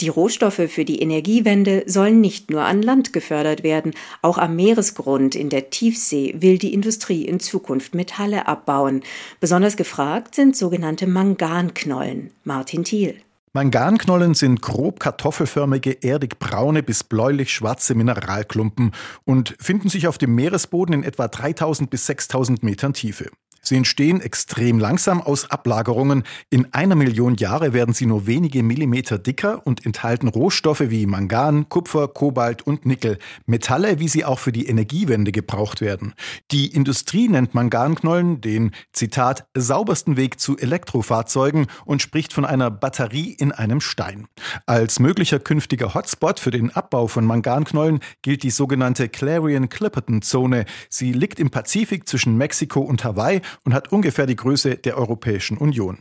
Die 0.00 0.08
Rohstoffe 0.08 0.62
für 0.68 0.84
die 0.84 1.00
Energiewende 1.00 1.84
sollen 1.86 2.20
nicht 2.20 2.50
nur 2.50 2.64
an 2.64 2.82
Land 2.82 3.12
gefördert 3.12 3.62
werden, 3.62 3.92
auch 4.22 4.38
am 4.38 4.56
Meeresgrund 4.56 5.34
in 5.34 5.50
der 5.50 5.70
Tiefsee 5.70 6.34
will 6.38 6.58
die 6.58 6.72
Industrie 6.72 7.24
in 7.24 7.38
Zukunft 7.38 7.94
Metalle 7.94 8.48
abbauen. 8.48 9.02
Besonders 9.40 9.76
gefragt 9.76 10.34
sind 10.34 10.56
sogenannte 10.56 11.06
Manganknollen. 11.06 12.30
Martin 12.44 12.84
Thiel. 12.84 13.16
Manganknollen 13.54 14.32
sind 14.32 14.62
grob 14.62 14.98
kartoffelförmige, 14.98 15.90
erdig-braune 15.90 16.82
bis 16.82 17.04
bläulich-schwarze 17.04 17.94
Mineralklumpen 17.94 18.92
und 19.24 19.54
finden 19.60 19.90
sich 19.90 20.08
auf 20.08 20.16
dem 20.16 20.34
Meeresboden 20.34 20.94
in 20.94 21.02
etwa 21.04 21.28
3000 21.28 21.90
bis 21.90 22.06
6000 22.06 22.62
Metern 22.62 22.94
Tiefe. 22.94 23.30
Sie 23.64 23.76
entstehen 23.76 24.20
extrem 24.20 24.80
langsam 24.80 25.20
aus 25.20 25.48
Ablagerungen. 25.48 26.24
In 26.50 26.74
einer 26.74 26.96
Million 26.96 27.36
Jahre 27.36 27.72
werden 27.72 27.94
sie 27.94 28.06
nur 28.06 28.26
wenige 28.26 28.64
Millimeter 28.64 29.18
dicker 29.18 29.64
und 29.64 29.86
enthalten 29.86 30.26
Rohstoffe 30.26 30.82
wie 30.90 31.06
Mangan, 31.06 31.68
Kupfer, 31.68 32.08
Kobalt 32.08 32.62
und 32.62 32.86
Nickel. 32.86 33.18
Metalle, 33.46 34.00
wie 34.00 34.08
sie 34.08 34.24
auch 34.24 34.40
für 34.40 34.50
die 34.50 34.66
Energiewende 34.66 35.30
gebraucht 35.30 35.80
werden. 35.80 36.14
Die 36.50 36.74
Industrie 36.74 37.28
nennt 37.28 37.54
Manganknollen 37.54 38.40
den, 38.40 38.72
Zitat, 38.92 39.46
saubersten 39.54 40.16
Weg 40.16 40.40
zu 40.40 40.58
Elektrofahrzeugen 40.58 41.68
und 41.84 42.02
spricht 42.02 42.32
von 42.32 42.44
einer 42.44 42.70
Batterie 42.70 43.32
in 43.32 43.52
einem 43.52 43.80
Stein. 43.80 44.26
Als 44.66 44.98
möglicher 44.98 45.38
künftiger 45.38 45.94
Hotspot 45.94 46.40
für 46.40 46.50
den 46.50 46.70
Abbau 46.70 47.06
von 47.06 47.24
Manganknollen 47.24 48.00
gilt 48.22 48.42
die 48.42 48.50
sogenannte 48.50 49.08
Clarion-Clipperton-Zone. 49.08 50.64
Sie 50.88 51.12
liegt 51.12 51.38
im 51.38 51.50
Pazifik 51.50 52.08
zwischen 52.08 52.36
Mexiko 52.36 52.80
und 52.80 53.04
Hawaii 53.04 53.40
und 53.64 53.74
hat 53.74 53.92
ungefähr 53.92 54.26
die 54.26 54.36
Größe 54.36 54.76
der 54.76 54.96
Europäischen 54.96 55.58
Union. 55.58 55.98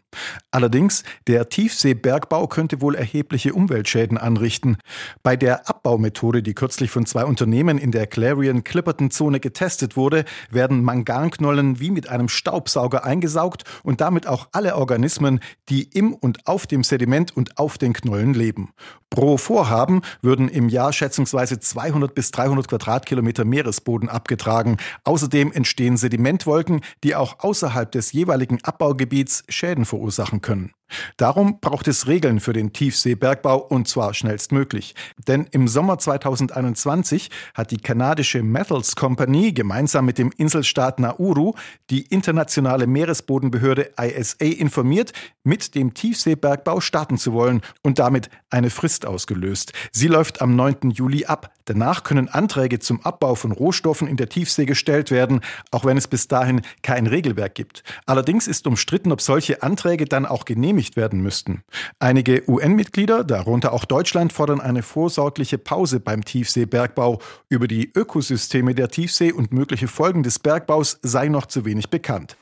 Allerdings, 0.52 1.04
der 1.28 1.50
Tiefseebergbau 1.50 2.48
könnte 2.48 2.82
wohl 2.82 2.96
erhebliche 2.96 3.54
Umweltschäden 3.54 4.18
anrichten. 4.18 4.78
Bei 5.24 5.36
der 5.36 5.70
Abbaumethode, 5.70 6.44
die 6.44 6.54
kürzlich 6.54 6.92
von 6.92 7.06
zwei 7.06 7.26
Unternehmen 7.26 7.78
in 7.78 7.92
der 7.92 8.08
Clarion-Clipperton-Zone 8.08 9.40
getestet 9.40 9.96
wurde, 9.96 10.26
werden 10.50 10.84
Manganknollen 10.84 11.80
wie 11.80 11.92
mit 11.92 12.10
einem 12.10 12.30
Staubsauger 12.30 13.04
eingesaugt 13.04 13.64
und 13.84 14.02
damit 14.02 14.28
auch 14.28 14.48
alle 14.52 14.76
Organismen, 14.76 15.40
die 15.70 15.84
im 15.84 16.14
und 16.14 16.48
auf 16.48 16.68
dem 16.68 16.84
Sediment 16.84 17.36
und 17.36 17.58
auf 17.58 17.78
den 17.78 17.94
Knollen 17.94 18.34
leben. 18.34 18.74
Pro 19.10 19.36
Vorhaben 19.36 20.02
würden 20.22 20.48
im 20.48 20.70
Jahr 20.70 20.94
schätzungsweise 20.94 21.60
200 21.60 22.16
bis 22.16 22.32
300 22.32 22.70
Quadratkilometer 22.70 23.44
Meeresboden 23.44 24.08
abgetragen. 24.08 24.78
Außerdem 25.04 25.52
entstehen 25.52 25.98
Sedimentwolken, 25.98 26.80
die 27.04 27.16
auch 27.16 27.41
außerhalb 27.44 27.92
des 27.92 28.12
jeweiligen 28.12 28.64
Abbaugebiets 28.64 29.44
Schäden 29.50 29.86
verursachen 29.86 30.42
können. 30.42 30.72
Darum 31.18 31.60
braucht 31.60 31.88
es 31.88 32.08
Regeln 32.08 32.40
für 32.40 32.54
den 32.54 32.74
Tiefseebergbau 32.74 33.58
und 33.58 33.88
zwar 33.88 34.14
schnellstmöglich. 34.14 34.96
Denn 35.28 35.48
im 35.52 35.68
Sommer 35.68 35.98
2021 35.98 37.30
hat 37.54 37.72
die 37.72 37.78
kanadische 37.78 38.44
Metals 38.44 38.96
Company 38.96 39.52
gemeinsam 39.52 40.06
mit 40.06 40.18
dem 40.18 40.32
Inselstaat 40.38 41.00
Nauru 41.00 41.54
die 41.90 42.02
internationale 42.02 42.88
Meeresbodenbehörde 42.88 43.92
ISA 44.00 44.46
informiert, 44.46 45.14
mit 45.44 45.76
dem 45.76 45.94
Tiefseebergbau 45.94 46.82
starten 46.82 47.18
zu 47.18 47.34
wollen 47.34 47.62
und 47.82 48.00
damit 48.00 48.30
eine 48.50 48.70
Frist 48.70 49.06
ausgelöst. 49.06 49.74
Sie 49.92 50.08
läuft 50.08 50.42
am 50.42 50.56
9. 50.56 50.92
Juli 50.92 51.26
ab. 51.26 51.52
Danach 51.66 52.04
können 52.04 52.28
Anträge 52.28 52.80
zum 52.80 53.02
Abbau 53.02 53.36
von 53.36 53.52
Rohstoffen 53.52 54.08
in 54.08 54.18
der 54.18 54.30
Tiefsee 54.30 54.66
gestellt 54.66 55.10
werden, 55.10 55.42
auch 55.72 55.86
wenn 55.86 55.98
es 55.98 56.08
bis 56.08 56.28
dahin 56.28 56.62
kein 56.82 57.08
Regelwerk 57.08 57.56
gibt. 57.56 57.84
Allerdings 58.06 58.48
ist 58.48 58.68
umstritten, 58.68 59.12
ob 59.12 59.22
solche 59.22 59.64
Anträge 59.64 60.06
dann 60.06 60.26
auch 60.26 60.46
genehmigt 60.46 60.81
werden 60.96 61.22
müssten. 61.22 61.64
Einige 62.00 62.44
UN-Mitglieder, 62.48 63.24
darunter 63.24 63.74
auch 63.74 63.86
Deutschland, 63.86 64.34
fordern 64.34 64.60
eine 64.60 64.84
vorsorgliche 64.84 65.58
Pause 65.58 66.00
beim 66.00 66.26
Tiefseebergbau. 66.26 67.20
Über 67.50 67.68
die 67.68 67.92
Ökosysteme 67.96 68.76
der 68.76 68.90
Tiefsee 68.90 69.32
und 69.32 69.54
mögliche 69.54 69.88
Folgen 69.88 70.24
des 70.24 70.40
Bergbaus 70.40 71.00
sei 71.02 71.28
noch 71.28 71.46
zu 71.46 71.66
wenig 71.66 71.90
bekannt. 71.90 72.38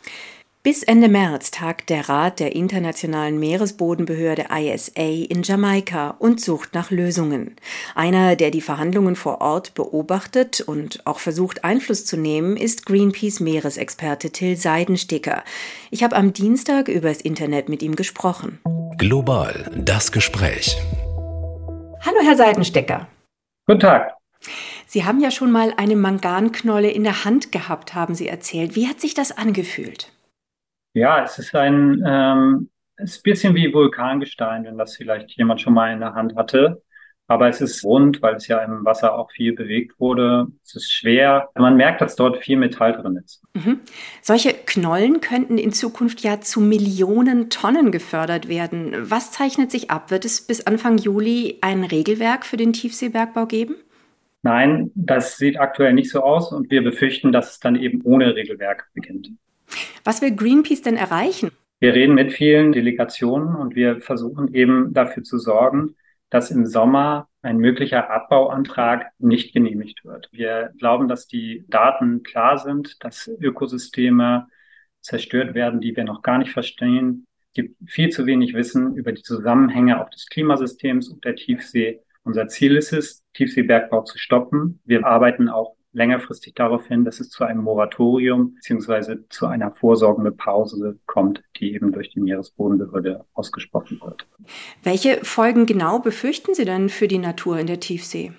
Bis 0.62 0.84
Ende 0.84 1.08
März 1.08 1.52
tagt 1.52 1.90
der 1.90 2.10
Rat 2.10 2.42
der 2.42 2.54
Internationalen 2.54 3.40
Meeresbodenbehörde 3.40 4.48
ISA 4.54 4.92
in 5.30 5.42
Jamaika 5.42 6.18
und 6.20 6.42
sucht 6.42 6.76
nach 6.76 6.92
Lösungen. 6.92 7.56
Einer, 7.96 8.36
der 8.36 8.52
die 8.52 8.60
Verhandlungen 8.60 9.16
vor 9.16 9.40
Ort 9.40 9.74
beobachtet 9.74 10.60
und 10.60 11.08
auch 11.08 11.20
versucht 11.20 11.64
Einfluss 11.64 12.06
zu 12.06 12.18
nehmen, 12.18 12.58
ist 12.58 12.86
Greenpeace 12.86 13.40
Meeresexperte 13.40 14.32
Till 14.32 14.58
Seidensticker. 14.58 15.46
Ich 15.92 16.04
habe 16.04 16.18
am 16.18 16.34
Dienstag 16.34 16.90
übers 16.90 17.22
Internet 17.22 17.70
mit 17.70 17.82
ihm 17.82 17.96
gesprochen. 17.96 18.60
Global 18.98 19.72
das 19.78 20.12
Gespräch. 20.12 20.76
Hallo 22.02 22.18
Herr 22.22 22.36
Seidensticker. 22.36 23.08
Guten 23.66 23.80
Tag. 23.80 24.14
Sie 24.88 25.06
haben 25.06 25.22
ja 25.22 25.32
schon 25.32 25.54
mal 25.54 25.74
eine 25.78 25.96
Manganknolle 25.96 26.92
in 26.92 27.06
der 27.06 27.24
Hand 27.24 27.54
gehabt, 27.54 27.96
haben 27.96 28.14
Sie 28.14 28.28
erzählt. 28.28 28.76
Wie 28.76 28.90
hat 28.90 29.00
sich 29.00 29.14
das 29.14 29.32
angefühlt? 29.32 30.12
Ja, 30.94 31.24
es 31.24 31.40
ist 31.40 31.56
ein, 31.56 32.04
ähm, 32.06 32.70
es 32.96 33.12
ist 33.12 33.20
ein 33.20 33.24
bisschen 33.24 33.56
wie 33.56 33.74
Vulkangestein, 33.74 34.66
wenn 34.66 34.78
das 34.78 34.96
vielleicht 34.98 35.32
jemand 35.32 35.62
schon 35.62 35.74
mal 35.74 35.94
in 35.94 36.00
der 36.00 36.14
Hand 36.14 36.36
hatte. 36.36 36.82
Aber 37.30 37.48
es 37.48 37.62
ist 37.62 37.84
rund, 37.84 38.24
weil 38.24 38.36
es 38.36 38.48
ja 38.48 38.58
im 38.64 38.84
Wasser 38.86 39.14
auch 39.14 39.30
viel 39.30 39.54
bewegt 39.54 40.00
wurde. 40.00 40.48
Es 40.66 40.76
ist 40.76 40.92
schwer. 40.92 41.50
Man 41.54 41.78
merkt, 41.78 42.02
dass 42.02 42.16
dort 42.16 42.38
viel 42.44 42.58
Metall 42.58 42.94
drin 42.94 43.22
ist. 43.24 43.44
Mhm. 43.54 43.82
Solche 44.24 44.52
Knollen 44.52 45.22
könnten 45.22 45.60
in 45.60 45.72
Zukunft 45.72 46.22
ja 46.22 46.42
zu 46.42 46.60
Millionen 46.60 47.52
Tonnen 47.52 47.92
gefördert 47.92 48.50
werden. 48.50 48.96
Was 49.12 49.32
zeichnet 49.32 49.70
sich 49.70 49.92
ab? 49.92 50.10
Wird 50.10 50.26
es 50.26 50.42
bis 50.42 50.66
Anfang 50.66 50.98
Juli 50.98 51.60
ein 51.62 51.84
Regelwerk 51.84 52.48
für 52.48 52.58
den 52.58 52.74
Tiefseebergbau 52.74 53.46
geben? 53.46 53.76
Nein, 54.42 54.90
das 54.96 55.38
sieht 55.38 55.60
aktuell 55.60 55.94
nicht 55.94 56.10
so 56.10 56.22
aus 56.24 56.52
und 56.52 56.72
wir 56.72 56.84
befürchten, 56.84 57.32
dass 57.32 57.52
es 57.52 57.60
dann 57.60 57.76
eben 57.76 58.02
ohne 58.02 58.36
Regelwerk 58.36 58.90
beginnt. 58.96 59.30
Was 60.04 60.22
will 60.22 60.36
Greenpeace 60.36 60.82
denn 60.82 60.98
erreichen? 60.98 61.52
Wir 61.80 61.94
reden 61.94 62.16
mit 62.16 62.34
vielen 62.34 62.72
Delegationen 62.72 63.56
und 63.56 63.76
wir 63.76 64.02
versuchen 64.02 64.54
eben 64.54 64.94
dafür 64.94 65.24
zu 65.24 65.38
sorgen, 65.38 65.96
dass 66.30 66.52
im 66.52 66.66
Sommer 66.66 67.30
ein 67.42 67.58
möglicher 67.58 68.10
Abbauantrag 68.10 69.12
nicht 69.18 69.54
genehmigt 69.54 70.04
wird. 70.04 70.28
Wir 70.32 70.74
glauben, 70.78 71.08
dass 71.08 71.28
die 71.28 71.66
Daten 71.70 72.24
klar 72.24 72.58
sind, 72.58 73.04
dass 73.04 73.30
Ökosysteme 73.40 74.48
zerstört 75.02 75.56
werden, 75.56 75.80
die 75.80 75.96
wir 75.96 76.04
noch 76.04 76.22
gar 76.22 76.38
nicht 76.38 76.52
verstehen. 76.52 77.26
Es 77.48 77.54
gibt 77.54 77.90
viel 77.90 78.10
zu 78.10 78.26
wenig 78.26 78.54
Wissen 78.54 78.96
über 78.96 79.14
die 79.14 79.24
Zusammenhänge 79.24 80.02
auch 80.02 80.10
des 80.10 80.28
Klimasystems 80.28 81.08
und 81.08 81.24
der 81.24 81.36
Tiefsee. 81.36 82.02
Unser 82.24 82.48
Ziel 82.48 82.76
ist 82.76 82.92
es, 82.92 83.24
Tiefseebergbau 83.34 84.04
zu 84.04 84.18
stoppen. 84.18 84.82
Wir 84.84 85.06
arbeiten 85.06 85.48
auch 85.48 85.76
längerfristig 85.92 86.54
darauf 86.54 86.88
hin, 86.88 87.06
dass 87.06 87.20
es 87.20 87.30
zu 87.30 87.44
einem 87.44 87.64
Moratorium 87.64 88.56
beziehungsweise 88.56 89.28
zu 89.30 89.48
einer 89.48 89.72
vorsorgenden 89.72 90.38
Pause 90.38 91.00
kommt, 91.06 91.44
die 91.58 91.74
eben 91.74 91.92
durch 91.92 92.10
die 92.10 92.20
Meeresbodenbehörde 92.20 93.26
ausgesprochen 93.34 94.00
wird. 94.02 94.28
Welche 94.84 95.24
Folgen 95.24 95.66
genau 95.66 96.00
befürchten 96.00 96.54
Sie 96.54 96.66
denn 96.66 96.90
für 96.90 97.08
die 97.08 97.18
Natur 97.18 97.60
in 97.60 97.68
der 97.68 97.80
Tiefsee? 97.80 98.32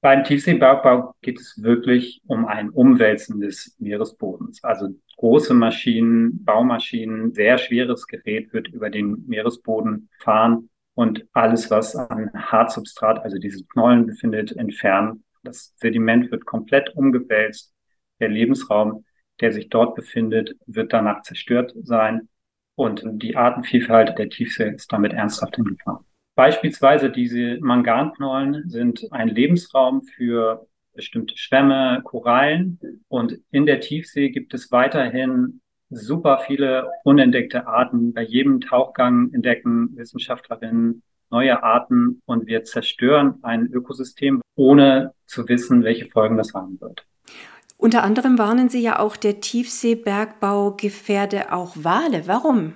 Beim 0.00 0.24
Tiefseebergbau 0.24 1.14
geht 1.22 1.38
es 1.38 1.62
wirklich 1.62 2.22
um 2.26 2.44
ein 2.44 2.70
Umwälzen 2.70 3.40
des 3.40 3.76
Meeresbodens. 3.78 4.62
Also 4.64 4.88
große 5.16 5.54
Maschinen, 5.54 6.44
Baumaschinen, 6.44 7.32
sehr 7.32 7.56
schweres 7.56 8.08
Gerät 8.08 8.52
wird 8.52 8.66
über 8.68 8.90
den 8.90 9.24
Meeresboden 9.28 10.08
fahren 10.18 10.68
und 10.94 11.24
alles, 11.32 11.70
was 11.70 11.94
an 11.94 12.30
Hartsubstrat, 12.34 13.20
also 13.20 13.38
dieses 13.38 13.66
Knollen 13.68 14.06
befindet, 14.06 14.56
entfernen 14.56 15.22
das 15.42 15.74
Sediment 15.76 16.30
wird 16.30 16.44
komplett 16.46 16.94
umgewälzt. 16.96 17.72
Der 18.20 18.28
Lebensraum, 18.28 19.04
der 19.40 19.52
sich 19.52 19.68
dort 19.68 19.94
befindet, 19.94 20.56
wird 20.66 20.92
danach 20.92 21.22
zerstört 21.22 21.72
sein. 21.82 22.28
Und 22.74 23.02
die 23.04 23.36
Artenvielfalt 23.36 24.18
der 24.18 24.30
Tiefsee 24.30 24.70
ist 24.70 24.92
damit 24.92 25.12
ernsthaft 25.12 25.58
in 25.58 25.64
Gefahr. 25.64 26.04
Beispielsweise 26.34 27.10
diese 27.10 27.58
Manganknollen 27.60 28.68
sind 28.68 29.06
ein 29.10 29.28
Lebensraum 29.28 30.02
für 30.02 30.66
bestimmte 30.94 31.36
Schwämme, 31.36 32.00
Korallen. 32.04 32.80
Und 33.08 33.38
in 33.50 33.66
der 33.66 33.80
Tiefsee 33.80 34.30
gibt 34.30 34.54
es 34.54 34.72
weiterhin 34.72 35.60
super 35.90 36.42
viele 36.46 36.90
unentdeckte 37.04 37.66
Arten. 37.66 38.14
Bei 38.14 38.22
jedem 38.22 38.60
Tauchgang 38.60 39.32
entdecken 39.34 39.96
Wissenschaftlerinnen 39.96 41.02
neue 41.32 41.62
Arten 41.62 42.22
und 42.26 42.46
wir 42.46 42.62
zerstören 42.64 43.38
ein 43.42 43.66
Ökosystem, 43.72 44.40
ohne 44.54 45.12
zu 45.26 45.48
wissen, 45.48 45.82
welche 45.82 46.06
Folgen 46.06 46.36
das 46.36 46.54
haben 46.54 46.80
wird. 46.80 47.04
Unter 47.76 48.04
anderem 48.04 48.38
warnen 48.38 48.68
Sie 48.68 48.80
ja 48.80 49.00
auch, 49.00 49.16
der 49.16 49.40
Tiefseebergbau 49.40 50.76
gefährde 50.76 51.52
auch 51.52 51.72
Wale. 51.74 52.28
Warum? 52.28 52.74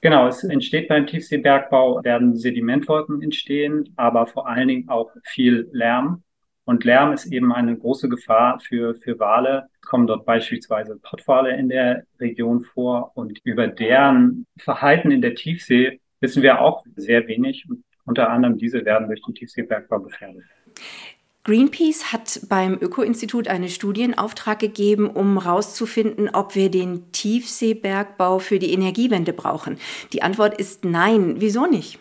Genau, 0.00 0.26
es 0.26 0.42
entsteht 0.42 0.88
beim 0.88 1.06
Tiefseebergbau, 1.06 2.02
werden 2.02 2.34
Sedimentwolken 2.36 3.22
entstehen, 3.22 3.92
aber 3.96 4.26
vor 4.26 4.48
allen 4.48 4.68
Dingen 4.68 4.88
auch 4.88 5.10
viel 5.22 5.68
Lärm. 5.72 6.22
Und 6.64 6.84
Lärm 6.84 7.12
ist 7.12 7.26
eben 7.26 7.52
eine 7.52 7.76
große 7.76 8.08
Gefahr 8.08 8.58
für, 8.60 8.94
für 8.94 9.18
Wale. 9.18 9.68
Es 9.80 9.88
kommen 9.88 10.06
dort 10.06 10.24
beispielsweise 10.24 10.96
Pottwale 10.96 11.56
in 11.56 11.68
der 11.68 12.04
Region 12.18 12.64
vor 12.64 13.12
und 13.14 13.38
über 13.44 13.66
deren 13.66 14.46
Verhalten 14.58 15.10
in 15.10 15.22
der 15.22 15.34
Tiefsee 15.34 16.00
wissen 16.22 16.42
wir 16.42 16.60
auch 16.60 16.84
sehr 16.96 17.26
wenig. 17.26 17.66
Unter 18.06 18.30
anderem 18.30 18.56
diese 18.56 18.84
werden 18.84 19.08
durch 19.08 19.22
den 19.22 19.34
Tiefseebergbau 19.34 20.00
gefährdet. 20.00 20.44
Greenpeace 21.44 22.12
hat 22.12 22.40
beim 22.48 22.78
Öko-Institut 22.80 23.48
einen 23.48 23.68
Studienauftrag 23.68 24.60
gegeben, 24.60 25.10
um 25.10 25.42
herauszufinden, 25.42 26.30
ob 26.32 26.54
wir 26.54 26.70
den 26.70 27.10
Tiefseebergbau 27.10 28.38
für 28.38 28.60
die 28.60 28.72
Energiewende 28.72 29.32
brauchen. 29.32 29.78
Die 30.12 30.22
Antwort 30.22 30.56
ist 30.56 30.84
nein. 30.84 31.40
Wieso 31.40 31.66
nicht? 31.66 31.98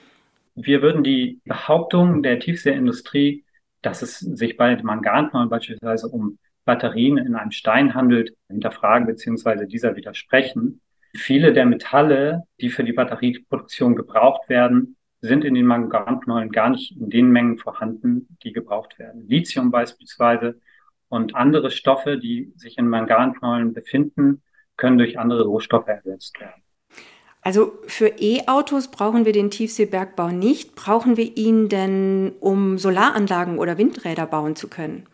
Wir 0.54 0.84
würden 0.84 1.04
die 1.04 1.40
Behauptung 1.46 2.22
der 2.22 2.40
Tiefseeindustrie, 2.40 3.44
dass 3.82 4.04
es 4.04 4.20
sich 4.20 4.58
bei 4.58 4.80
Manganknollen 4.82 5.50
beispielsweise 5.50 6.08
um 6.08 6.38
Batterien 6.66 7.18
in 7.18 7.34
einem 7.34 7.52
Stein 7.52 7.96
handelt, 7.96 8.36
hinterfragen 8.48 9.08
bzw. 9.08 9.66
dieser 9.66 9.96
widersprechen. 9.96 10.82
Viele 11.16 11.54
der 11.54 11.66
Metalle, 11.66 12.44
die 12.60 12.70
für 12.70 12.84
die 12.84 12.94
Batterieproduktion 12.94 13.96
gebraucht 13.96 14.48
werden, 14.50 14.96
sind 15.22 15.44
in 15.46 15.54
den 15.54 15.66
Manganknollen 15.66 16.52
gar 16.52 16.70
nicht 16.70 16.98
in 16.98 17.10
den 17.10 17.30
Mengen 17.30 17.58
vorhanden, 17.58 18.38
die 18.44 18.54
gebraucht 18.54 18.98
werden. 18.98 19.28
Lithium 19.28 19.70
beispielsweise 19.70 20.60
und 21.10 21.36
andere 21.36 21.70
Stoffe, 21.70 22.18
die 22.18 22.54
sich 22.56 22.78
in 22.78 22.88
Manganknollen 22.88 23.74
befinden, 23.74 24.42
können 24.78 24.98
durch 24.98 25.20
andere 25.20 25.44
Rohstoffe 25.44 25.88
ersetzt 25.88 26.40
werden. 26.40 26.64
Also 27.44 27.74
für 27.88 28.08
E-Autos 28.20 28.90
brauchen 28.90 29.26
wir 29.26 29.34
den 29.34 29.50
Tiefseebergbau 29.52 30.30
nicht. 30.30 30.76
Brauchen 30.76 31.18
wir 31.18 31.38
ihn 31.38 31.70
denn, 31.70 32.34
um 32.40 32.78
Solaranlagen 32.78 33.58
oder 33.58 33.78
Windräder 33.78 34.28
bauen 34.28 34.56
zu 34.56 34.70
können? 34.70 35.08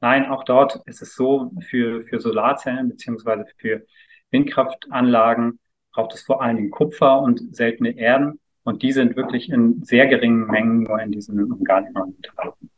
Nein, 0.00 0.26
auch 0.26 0.44
dort 0.44 0.80
ist 0.86 1.00
es 1.00 1.14
so, 1.14 1.50
für, 1.68 2.04
für 2.04 2.20
Solarzellen 2.20 2.88
beziehungsweise 2.88 3.44
für 3.56 3.86
Windkraftanlagen 4.32 5.60
braucht 5.92 6.14
es 6.14 6.22
vor 6.22 6.42
allen 6.42 6.56
Dingen 6.56 6.70
Kupfer 6.70 7.20
und 7.20 7.54
seltene 7.54 7.96
Erden. 7.96 8.40
Und 8.64 8.82
die 8.82 8.92
sind 8.92 9.16
wirklich 9.16 9.50
in 9.50 9.82
sehr 9.82 10.06
geringen 10.06 10.46
Mengen 10.46 10.84
nur 10.84 11.00
in 11.00 11.12
diesen 11.12 11.52
Organen 11.52 11.94
enthalten. 11.96 12.70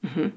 Mhm. 0.00 0.32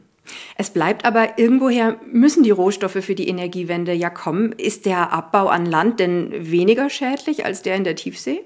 Es 0.57 0.69
bleibt 0.69 1.05
aber 1.05 1.39
irgendwoher 1.39 1.97
müssen 2.05 2.43
die 2.43 2.51
Rohstoffe 2.51 3.03
für 3.03 3.15
die 3.15 3.27
Energiewende 3.27 3.93
ja 3.93 4.09
kommen. 4.09 4.51
Ist 4.51 4.85
der 4.85 5.11
Abbau 5.11 5.47
an 5.47 5.65
Land 5.65 5.99
denn 5.99 6.51
weniger 6.51 6.89
schädlich 6.89 7.45
als 7.45 7.63
der 7.63 7.75
in 7.75 7.83
der 7.83 7.95
Tiefsee? 7.95 8.41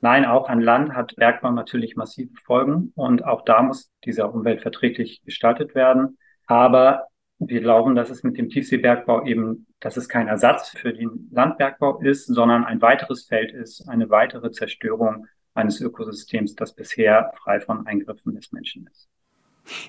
Nein, 0.00 0.24
auch 0.24 0.48
an 0.48 0.60
Land 0.60 0.94
hat 0.94 1.14
Bergbau 1.14 1.52
natürlich 1.52 1.94
massive 1.94 2.34
Folgen 2.44 2.92
und 2.96 3.24
auch 3.24 3.44
da 3.44 3.62
muss 3.62 3.92
dieser 4.04 4.34
umweltverträglich 4.34 5.22
gestaltet 5.24 5.76
werden. 5.76 6.18
Aber 6.46 7.06
wir 7.48 7.60
glauben, 7.60 7.94
dass 7.94 8.10
es 8.10 8.22
mit 8.22 8.36
dem 8.38 8.48
Tiefseebergbau 8.48 9.24
eben, 9.26 9.66
dass 9.80 9.96
es 9.96 10.08
kein 10.08 10.28
Ersatz 10.28 10.70
für 10.70 10.92
den 10.92 11.28
Landbergbau 11.32 12.00
ist, 12.00 12.26
sondern 12.26 12.64
ein 12.64 12.80
weiteres 12.80 13.24
Feld 13.24 13.52
ist, 13.52 13.88
eine 13.88 14.10
weitere 14.10 14.50
Zerstörung 14.50 15.26
eines 15.54 15.80
Ökosystems, 15.80 16.54
das 16.54 16.74
bisher 16.74 17.32
frei 17.42 17.60
von 17.60 17.86
Eingriffen 17.86 18.34
des 18.34 18.52
Menschen 18.52 18.88
ist. 18.90 19.08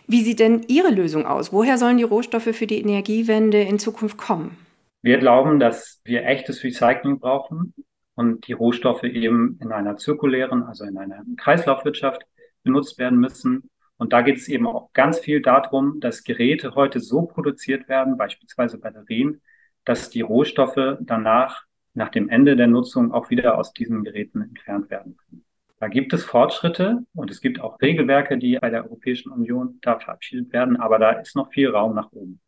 Wie 0.07 0.21
sieht 0.21 0.39
denn 0.39 0.63
Ihre 0.67 0.91
Lösung 0.91 1.25
aus? 1.25 1.51
Woher 1.51 1.77
sollen 1.77 1.97
die 1.97 2.03
Rohstoffe 2.03 2.55
für 2.55 2.67
die 2.67 2.79
Energiewende 2.79 3.61
in 3.61 3.79
Zukunft 3.79 4.17
kommen? 4.17 4.57
Wir 5.01 5.17
glauben, 5.17 5.59
dass 5.59 6.01
wir 6.05 6.25
echtes 6.25 6.63
Recycling 6.63 7.19
brauchen 7.19 7.73
und 8.15 8.47
die 8.47 8.53
Rohstoffe 8.53 9.03
eben 9.03 9.59
in 9.61 9.71
einer 9.71 9.97
zirkulären, 9.97 10.63
also 10.63 10.85
in 10.85 10.97
einer 10.97 11.23
Kreislaufwirtschaft 11.37 12.21
benutzt 12.63 12.97
werden 12.99 13.19
müssen. 13.19 13.69
Und 13.97 14.13
da 14.13 14.21
geht 14.21 14.38
es 14.38 14.47
eben 14.47 14.67
auch 14.67 14.91
ganz 14.93 15.19
viel 15.19 15.41
darum, 15.41 15.99
dass 15.99 16.23
Geräte 16.23 16.75
heute 16.75 16.99
so 16.99 17.23
produziert 17.23 17.88
werden, 17.88 18.17
beispielsweise 18.17 18.79
Batterien, 18.79 19.41
dass 19.86 20.10
die 20.10 20.21
Rohstoffe 20.21 20.97
danach, 21.01 21.65
nach 21.93 22.10
dem 22.10 22.29
Ende 22.29 22.56
der 22.56 22.67
Nutzung, 22.67 23.12
auch 23.12 23.29
wieder 23.29 23.58
aus 23.58 23.73
diesen 23.73 24.03
Geräten 24.03 24.41
entfernt 24.41 24.89
werden 24.89 25.17
können. 25.17 25.45
Da 25.79 25.89
gibt 25.89 26.13
es 26.13 26.23
Fortschritte 26.23 27.06
und 27.13 27.29
es 27.29 27.41
gibt 27.41 27.60
auch 27.60 27.82
Regelwerke, 27.82 28.38
die 28.38 28.58
bei 28.58 28.69
der 28.69 28.86
Europäischen 28.86 29.32
Union 29.32 29.79
da 29.82 29.99
verabschiedet 29.99 30.53
werden, 30.53 30.77
aber 30.77 30.97
da 30.97 31.12
ist 31.12 31.36
noch 31.36 31.51
viel 31.51 31.69
Raum 31.69 31.93
nach 31.93 32.12
oben. 32.13 32.39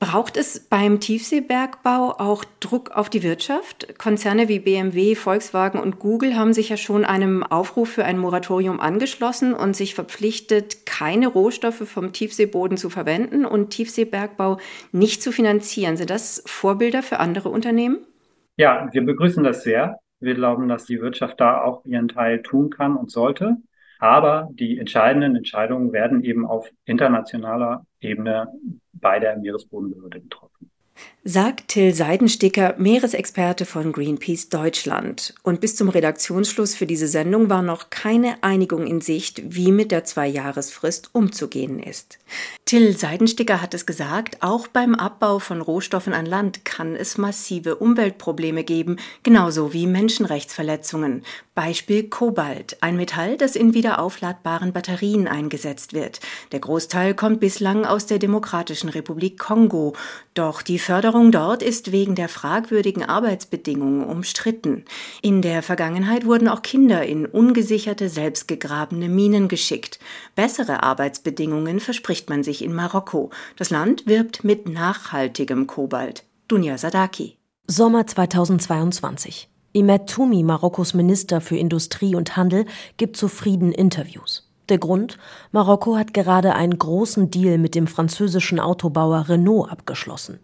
Braucht 0.00 0.36
es 0.36 0.60
beim 0.60 1.00
Tiefseebergbau 1.00 2.14
auch 2.18 2.44
Druck 2.60 2.92
auf 2.92 3.10
die 3.10 3.24
Wirtschaft? 3.24 3.98
Konzerne 3.98 4.48
wie 4.48 4.60
BMW, 4.60 5.16
Volkswagen 5.16 5.80
und 5.80 5.98
Google 5.98 6.36
haben 6.36 6.52
sich 6.52 6.68
ja 6.68 6.76
schon 6.76 7.04
einem 7.04 7.42
Aufruf 7.42 7.88
für 7.88 8.04
ein 8.04 8.16
Moratorium 8.16 8.78
angeschlossen 8.78 9.54
und 9.54 9.74
sich 9.74 9.96
verpflichtet, 9.96 10.86
keine 10.86 11.26
Rohstoffe 11.26 11.88
vom 11.88 12.12
Tiefseeboden 12.12 12.76
zu 12.76 12.90
verwenden 12.90 13.44
und 13.44 13.70
Tiefseebergbau 13.70 14.58
nicht 14.92 15.20
zu 15.20 15.32
finanzieren. 15.32 15.96
Sind 15.96 16.10
das 16.10 16.44
Vorbilder 16.46 17.02
für 17.02 17.18
andere 17.18 17.48
Unternehmen? 17.48 17.98
Ja, 18.56 18.88
wir 18.92 19.04
begrüßen 19.04 19.42
das 19.42 19.64
sehr. 19.64 19.98
Wir 20.20 20.34
glauben, 20.34 20.68
dass 20.68 20.84
die 20.84 21.00
Wirtschaft 21.00 21.40
da 21.40 21.62
auch 21.62 21.84
ihren 21.84 22.06
Teil 22.06 22.42
tun 22.42 22.70
kann 22.70 22.96
und 22.96 23.10
sollte. 23.10 23.56
Aber 23.98 24.48
die 24.52 24.78
entscheidenden 24.78 25.36
Entscheidungen 25.36 25.92
werden 25.92 26.22
eben 26.22 26.46
auf 26.46 26.70
internationaler 26.84 27.84
Ebene 28.00 28.48
bei 28.92 29.18
der 29.18 29.36
Meeresbodenbehörde 29.36 30.20
getroffen 30.20 30.70
sagt 31.24 31.68
Till 31.68 31.92
Seidensticker, 31.92 32.74
Meeresexperte 32.78 33.66
von 33.66 33.92
Greenpeace 33.92 34.48
Deutschland. 34.48 35.34
Und 35.42 35.60
bis 35.60 35.76
zum 35.76 35.88
Redaktionsschluss 35.90 36.74
für 36.74 36.86
diese 36.86 37.06
Sendung 37.06 37.50
war 37.50 37.60
noch 37.60 37.90
keine 37.90 38.42
Einigung 38.42 38.86
in 38.86 39.00
Sicht, 39.00 39.42
wie 39.44 39.72
mit 39.72 39.90
der 39.90 40.04
Zwei-Jahresfrist 40.04 41.10
umzugehen 41.12 41.80
ist. 41.80 42.18
Till 42.64 42.96
Seidensticker 42.96 43.60
hat 43.60 43.74
es 43.74 43.84
gesagt, 43.84 44.38
auch 44.40 44.68
beim 44.68 44.94
Abbau 44.94 45.38
von 45.38 45.60
Rohstoffen 45.60 46.14
an 46.14 46.24
Land 46.24 46.64
kann 46.64 46.96
es 46.96 47.18
massive 47.18 47.76
Umweltprobleme 47.76 48.64
geben, 48.64 48.96
genauso 49.22 49.72
wie 49.74 49.86
Menschenrechtsverletzungen. 49.86 51.24
Beispiel 51.58 52.04
Kobalt, 52.04 52.76
ein 52.82 52.96
Metall, 52.96 53.36
das 53.36 53.56
in 53.56 53.74
wiederaufladbaren 53.74 54.72
Batterien 54.72 55.26
eingesetzt 55.26 55.92
wird. 55.92 56.20
Der 56.52 56.60
Großteil 56.60 57.14
kommt 57.14 57.40
bislang 57.40 57.84
aus 57.84 58.06
der 58.06 58.20
Demokratischen 58.20 58.88
Republik 58.88 59.40
Kongo. 59.40 59.96
Doch 60.34 60.62
die 60.62 60.78
Förderung 60.78 61.32
dort 61.32 61.64
ist 61.64 61.90
wegen 61.90 62.14
der 62.14 62.28
fragwürdigen 62.28 63.02
Arbeitsbedingungen 63.02 64.04
umstritten. 64.04 64.84
In 65.20 65.42
der 65.42 65.64
Vergangenheit 65.64 66.26
wurden 66.26 66.46
auch 66.46 66.62
Kinder 66.62 67.04
in 67.04 67.26
ungesicherte, 67.26 68.08
selbstgegrabene 68.08 69.08
Minen 69.08 69.48
geschickt. 69.48 69.98
Bessere 70.36 70.84
Arbeitsbedingungen 70.84 71.80
verspricht 71.80 72.30
man 72.30 72.44
sich 72.44 72.62
in 72.62 72.72
Marokko. 72.72 73.30
Das 73.56 73.70
Land 73.70 74.06
wirbt 74.06 74.44
mit 74.44 74.68
nachhaltigem 74.68 75.66
Kobalt. 75.66 76.22
Dunja 76.46 76.78
Sadaki. 76.78 77.36
Sommer 77.66 78.06
2022. 78.06 79.48
Imet 79.72 80.08
Toumi, 80.08 80.42
Marokkos 80.42 80.94
Minister 80.94 81.40
für 81.40 81.56
Industrie 81.56 82.14
und 82.14 82.36
Handel, 82.36 82.64
gibt 82.96 83.16
zufrieden 83.16 83.72
Interviews. 83.72 84.47
Der 84.68 84.78
Grund? 84.78 85.16
Marokko 85.50 85.96
hat 85.96 86.12
gerade 86.12 86.54
einen 86.54 86.78
großen 86.78 87.30
Deal 87.30 87.56
mit 87.56 87.74
dem 87.74 87.86
französischen 87.86 88.60
Autobauer 88.60 89.26
Renault 89.28 89.70
abgeschlossen. 89.70 90.40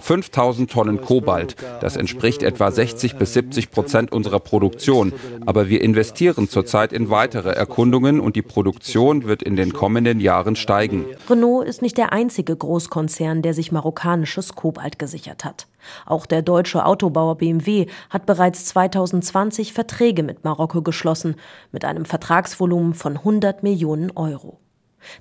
5000 0.00 0.70
Tonnen 0.70 1.00
Kobalt. 1.00 1.56
Das 1.80 1.96
entspricht 1.96 2.44
etwa 2.44 2.70
60 2.70 3.16
bis 3.16 3.32
70 3.32 3.70
Prozent 3.72 4.12
unserer 4.12 4.38
Produktion. 4.38 5.12
Aber 5.46 5.68
wir 5.68 5.80
investieren 5.80 6.48
zurzeit 6.48 6.92
in 6.92 7.10
weitere 7.10 7.50
Erkundungen 7.50 8.20
und 8.20 8.36
die 8.36 8.42
Produktion 8.42 9.24
wird 9.24 9.42
in 9.42 9.56
den 9.56 9.72
kommenden 9.72 10.20
Jahren 10.20 10.54
steigen. 10.54 11.06
Renault 11.28 11.66
ist 11.66 11.82
nicht 11.82 11.98
der 11.98 12.12
einzige 12.12 12.54
Großkonzern, 12.54 13.42
der 13.42 13.54
sich 13.54 13.72
marokkanisches 13.72 14.54
Kobalt 14.54 15.00
gesichert 15.00 15.44
hat. 15.44 15.66
Auch 16.06 16.26
der 16.26 16.42
deutsche 16.42 16.84
Autobauer 16.84 17.36
BMW 17.36 17.86
hat 18.10 18.26
bereits 18.26 18.64
2020 18.66 19.72
Verträge 19.72 20.22
mit 20.22 20.44
Marokko 20.44 20.82
geschlossen, 20.82 21.36
mit 21.70 21.84
einem 21.84 22.04
Vertragsvolumen 22.04 22.94
von 22.94 23.18
100 23.18 23.62
Millionen 23.62 24.10
Euro. 24.12 24.58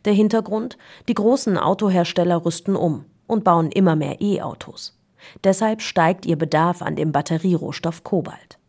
Der 0.06 0.13
Hintergrund? 0.13 0.78
Die 1.08 1.13
großen 1.13 1.58
Autohersteller 1.58 2.45
rüsten 2.45 2.76
um 2.76 3.06
und 3.28 3.43
bauen 3.43 3.71
immer 3.71 3.95
mehr 3.95 4.21
E-Autos. 4.21 4.97
Deshalb 5.43 5.82
steigt 5.82 6.26
ihr 6.26 6.38
Bedarf 6.38 6.82
an 6.82 6.95
dem 6.95 7.12
Batterierohstoff 7.12 8.04
Kobalt. 8.04 8.61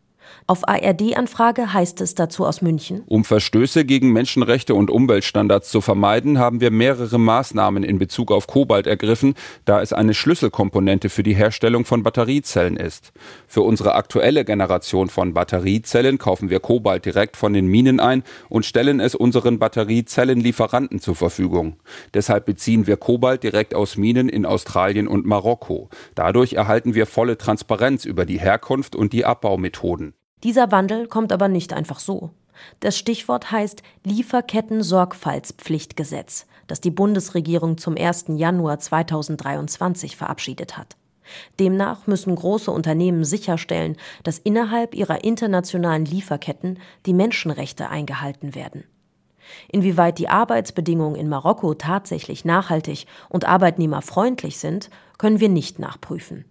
Auf 0.45 0.67
ARD-Anfrage 0.67 1.73
heißt 1.73 2.01
es 2.01 2.15
dazu 2.15 2.45
aus 2.45 2.61
München. 2.61 3.03
Um 3.05 3.23
Verstöße 3.23 3.85
gegen 3.85 4.11
Menschenrechte 4.11 4.75
und 4.75 4.89
Umweltstandards 4.89 5.69
zu 5.69 5.79
vermeiden, 5.79 6.37
haben 6.37 6.59
wir 6.59 6.69
mehrere 6.69 7.17
Maßnahmen 7.17 7.83
in 7.83 7.97
Bezug 7.97 8.31
auf 8.31 8.47
Kobalt 8.47 8.85
ergriffen, 8.85 9.35
da 9.63 9.81
es 9.81 9.93
eine 9.93 10.13
Schlüsselkomponente 10.13 11.09
für 11.09 11.23
die 11.23 11.33
Herstellung 11.33 11.85
von 11.85 12.03
Batteriezellen 12.03 12.75
ist. 12.75 13.13
Für 13.47 13.61
unsere 13.61 13.95
aktuelle 13.95 14.43
Generation 14.43 15.07
von 15.07 15.33
Batteriezellen 15.33 16.17
kaufen 16.17 16.49
wir 16.49 16.59
Kobalt 16.59 17.05
direkt 17.05 17.37
von 17.37 17.53
den 17.53 17.67
Minen 17.67 18.01
ein 18.01 18.23
und 18.49 18.65
stellen 18.65 18.99
es 18.99 19.15
unseren 19.15 19.59
Batteriezellenlieferanten 19.59 20.99
zur 20.99 21.15
Verfügung. 21.15 21.77
Deshalb 22.13 22.45
beziehen 22.45 22.85
wir 22.85 22.97
Kobalt 22.97 23.43
direkt 23.43 23.73
aus 23.73 23.95
Minen 23.95 24.27
in 24.27 24.45
Australien 24.45 25.07
und 25.07 25.25
Marokko. 25.25 25.89
Dadurch 26.15 26.53
erhalten 26.53 26.95
wir 26.95 27.05
volle 27.05 27.37
Transparenz 27.37 28.03
über 28.03 28.25
die 28.25 28.39
Herkunft 28.39 28.95
und 28.95 29.13
die 29.13 29.23
Abbaumethoden. 29.23 30.13
Dieser 30.43 30.71
Wandel 30.71 31.07
kommt 31.07 31.31
aber 31.31 31.47
nicht 31.47 31.73
einfach 31.73 31.99
so. 31.99 32.31
Das 32.79 32.97
Stichwort 32.97 33.51
heißt 33.51 33.83
Lieferketten-Sorgfaltspflichtgesetz, 34.03 36.47
das 36.67 36.81
die 36.81 36.91
Bundesregierung 36.91 37.77
zum 37.77 37.95
1. 37.97 38.25
Januar 38.35 38.79
2023 38.79 40.17
verabschiedet 40.17 40.77
hat. 40.77 40.97
Demnach 41.59 42.05
müssen 42.05 42.35
große 42.35 42.69
Unternehmen 42.69 43.23
sicherstellen, 43.23 43.95
dass 44.23 44.39
innerhalb 44.39 44.93
ihrer 44.93 45.23
internationalen 45.23 46.03
Lieferketten 46.05 46.79
die 47.05 47.13
Menschenrechte 47.13 47.89
eingehalten 47.89 48.55
werden. 48.55 48.83
Inwieweit 49.69 50.19
die 50.19 50.29
Arbeitsbedingungen 50.29 51.15
in 51.15 51.29
Marokko 51.29 51.73
tatsächlich 51.73 52.45
nachhaltig 52.45 53.05
und 53.29 53.45
arbeitnehmerfreundlich 53.45 54.57
sind, 54.57 54.89
können 55.17 55.39
wir 55.39 55.49
nicht 55.49 55.79
nachprüfen. 55.79 56.45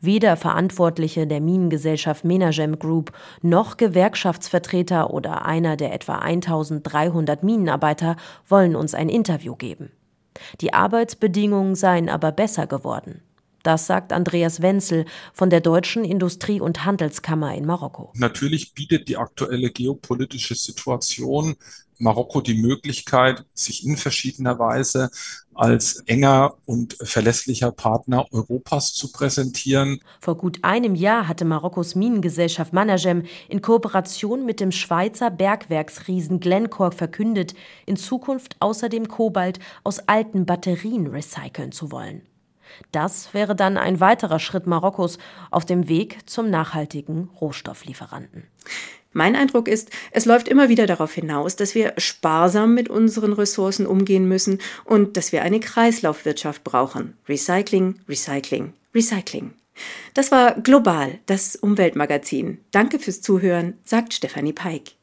Weder 0.00 0.36
Verantwortliche 0.36 1.26
der 1.26 1.40
Minengesellschaft 1.40 2.24
Menagem 2.24 2.78
Group 2.78 3.12
noch 3.42 3.76
Gewerkschaftsvertreter 3.76 5.12
oder 5.12 5.44
einer 5.44 5.76
der 5.76 5.92
etwa 5.92 6.18
1300 6.18 7.42
Minenarbeiter 7.42 8.16
wollen 8.48 8.76
uns 8.76 8.94
ein 8.94 9.08
Interview 9.08 9.54
geben. 9.54 9.90
Die 10.60 10.72
Arbeitsbedingungen 10.72 11.74
seien 11.74 12.08
aber 12.08 12.32
besser 12.32 12.66
geworden. 12.66 13.22
Das 13.62 13.86
sagt 13.86 14.12
Andreas 14.12 14.62
Wenzel 14.62 15.04
von 15.32 15.50
der 15.50 15.60
Deutschen 15.60 16.04
Industrie- 16.04 16.60
und 16.60 16.84
Handelskammer 16.84 17.54
in 17.54 17.66
Marokko. 17.66 18.12
Natürlich 18.14 18.72
bietet 18.72 19.08
die 19.08 19.16
aktuelle 19.16 19.70
geopolitische 19.70 20.54
Situation 20.54 21.56
Marokko 21.98 22.40
die 22.40 22.60
Möglichkeit, 22.60 23.44
sich 23.54 23.84
in 23.84 23.96
verschiedener 23.96 24.58
Weise 24.58 25.10
als 25.54 26.04
enger 26.06 26.56
und 26.64 26.96
verlässlicher 27.02 27.72
Partner 27.72 28.26
Europas 28.32 28.94
zu 28.94 29.10
präsentieren. 29.10 30.00
Vor 30.20 30.36
gut 30.36 30.60
einem 30.62 30.94
Jahr 30.94 31.26
hatte 31.26 31.44
Marokkos 31.44 31.96
Minengesellschaft 31.96 32.72
Managem 32.72 33.24
in 33.48 33.60
Kooperation 33.60 34.46
mit 34.46 34.60
dem 34.60 34.70
Schweizer 34.70 35.30
Bergwerksriesen 35.30 36.38
Glencore 36.38 36.92
verkündet, 36.92 37.54
in 37.86 37.96
Zukunft 37.96 38.56
außerdem 38.60 39.08
Kobalt 39.08 39.58
aus 39.82 39.98
alten 39.98 40.46
Batterien 40.46 41.08
recyceln 41.08 41.72
zu 41.72 41.90
wollen. 41.90 42.22
Das 42.92 43.34
wäre 43.34 43.56
dann 43.56 43.76
ein 43.76 44.00
weiterer 44.00 44.38
Schritt 44.38 44.66
Marokkos 44.66 45.18
auf 45.50 45.64
dem 45.64 45.88
Weg 45.88 46.28
zum 46.28 46.50
nachhaltigen 46.50 47.30
Rohstofflieferanten. 47.40 48.44
Mein 49.12 49.36
Eindruck 49.36 49.68
ist, 49.68 49.90
es 50.10 50.26
läuft 50.26 50.48
immer 50.48 50.68
wieder 50.68 50.86
darauf 50.86 51.14
hinaus, 51.14 51.56
dass 51.56 51.74
wir 51.74 51.94
sparsam 51.96 52.74
mit 52.74 52.88
unseren 52.88 53.32
Ressourcen 53.32 53.86
umgehen 53.86 54.28
müssen 54.28 54.58
und 54.84 55.16
dass 55.16 55.32
wir 55.32 55.42
eine 55.42 55.60
Kreislaufwirtschaft 55.60 56.62
brauchen. 56.62 57.16
Recycling, 57.28 58.00
Recycling, 58.08 58.74
Recycling. 58.94 59.52
Das 60.14 60.30
war 60.30 60.60
Global, 60.60 61.18
das 61.26 61.56
Umweltmagazin. 61.56 62.58
Danke 62.70 62.98
fürs 62.98 63.22
Zuhören, 63.22 63.78
sagt 63.84 64.12
Stefanie 64.12 64.52
Peik. 64.52 64.97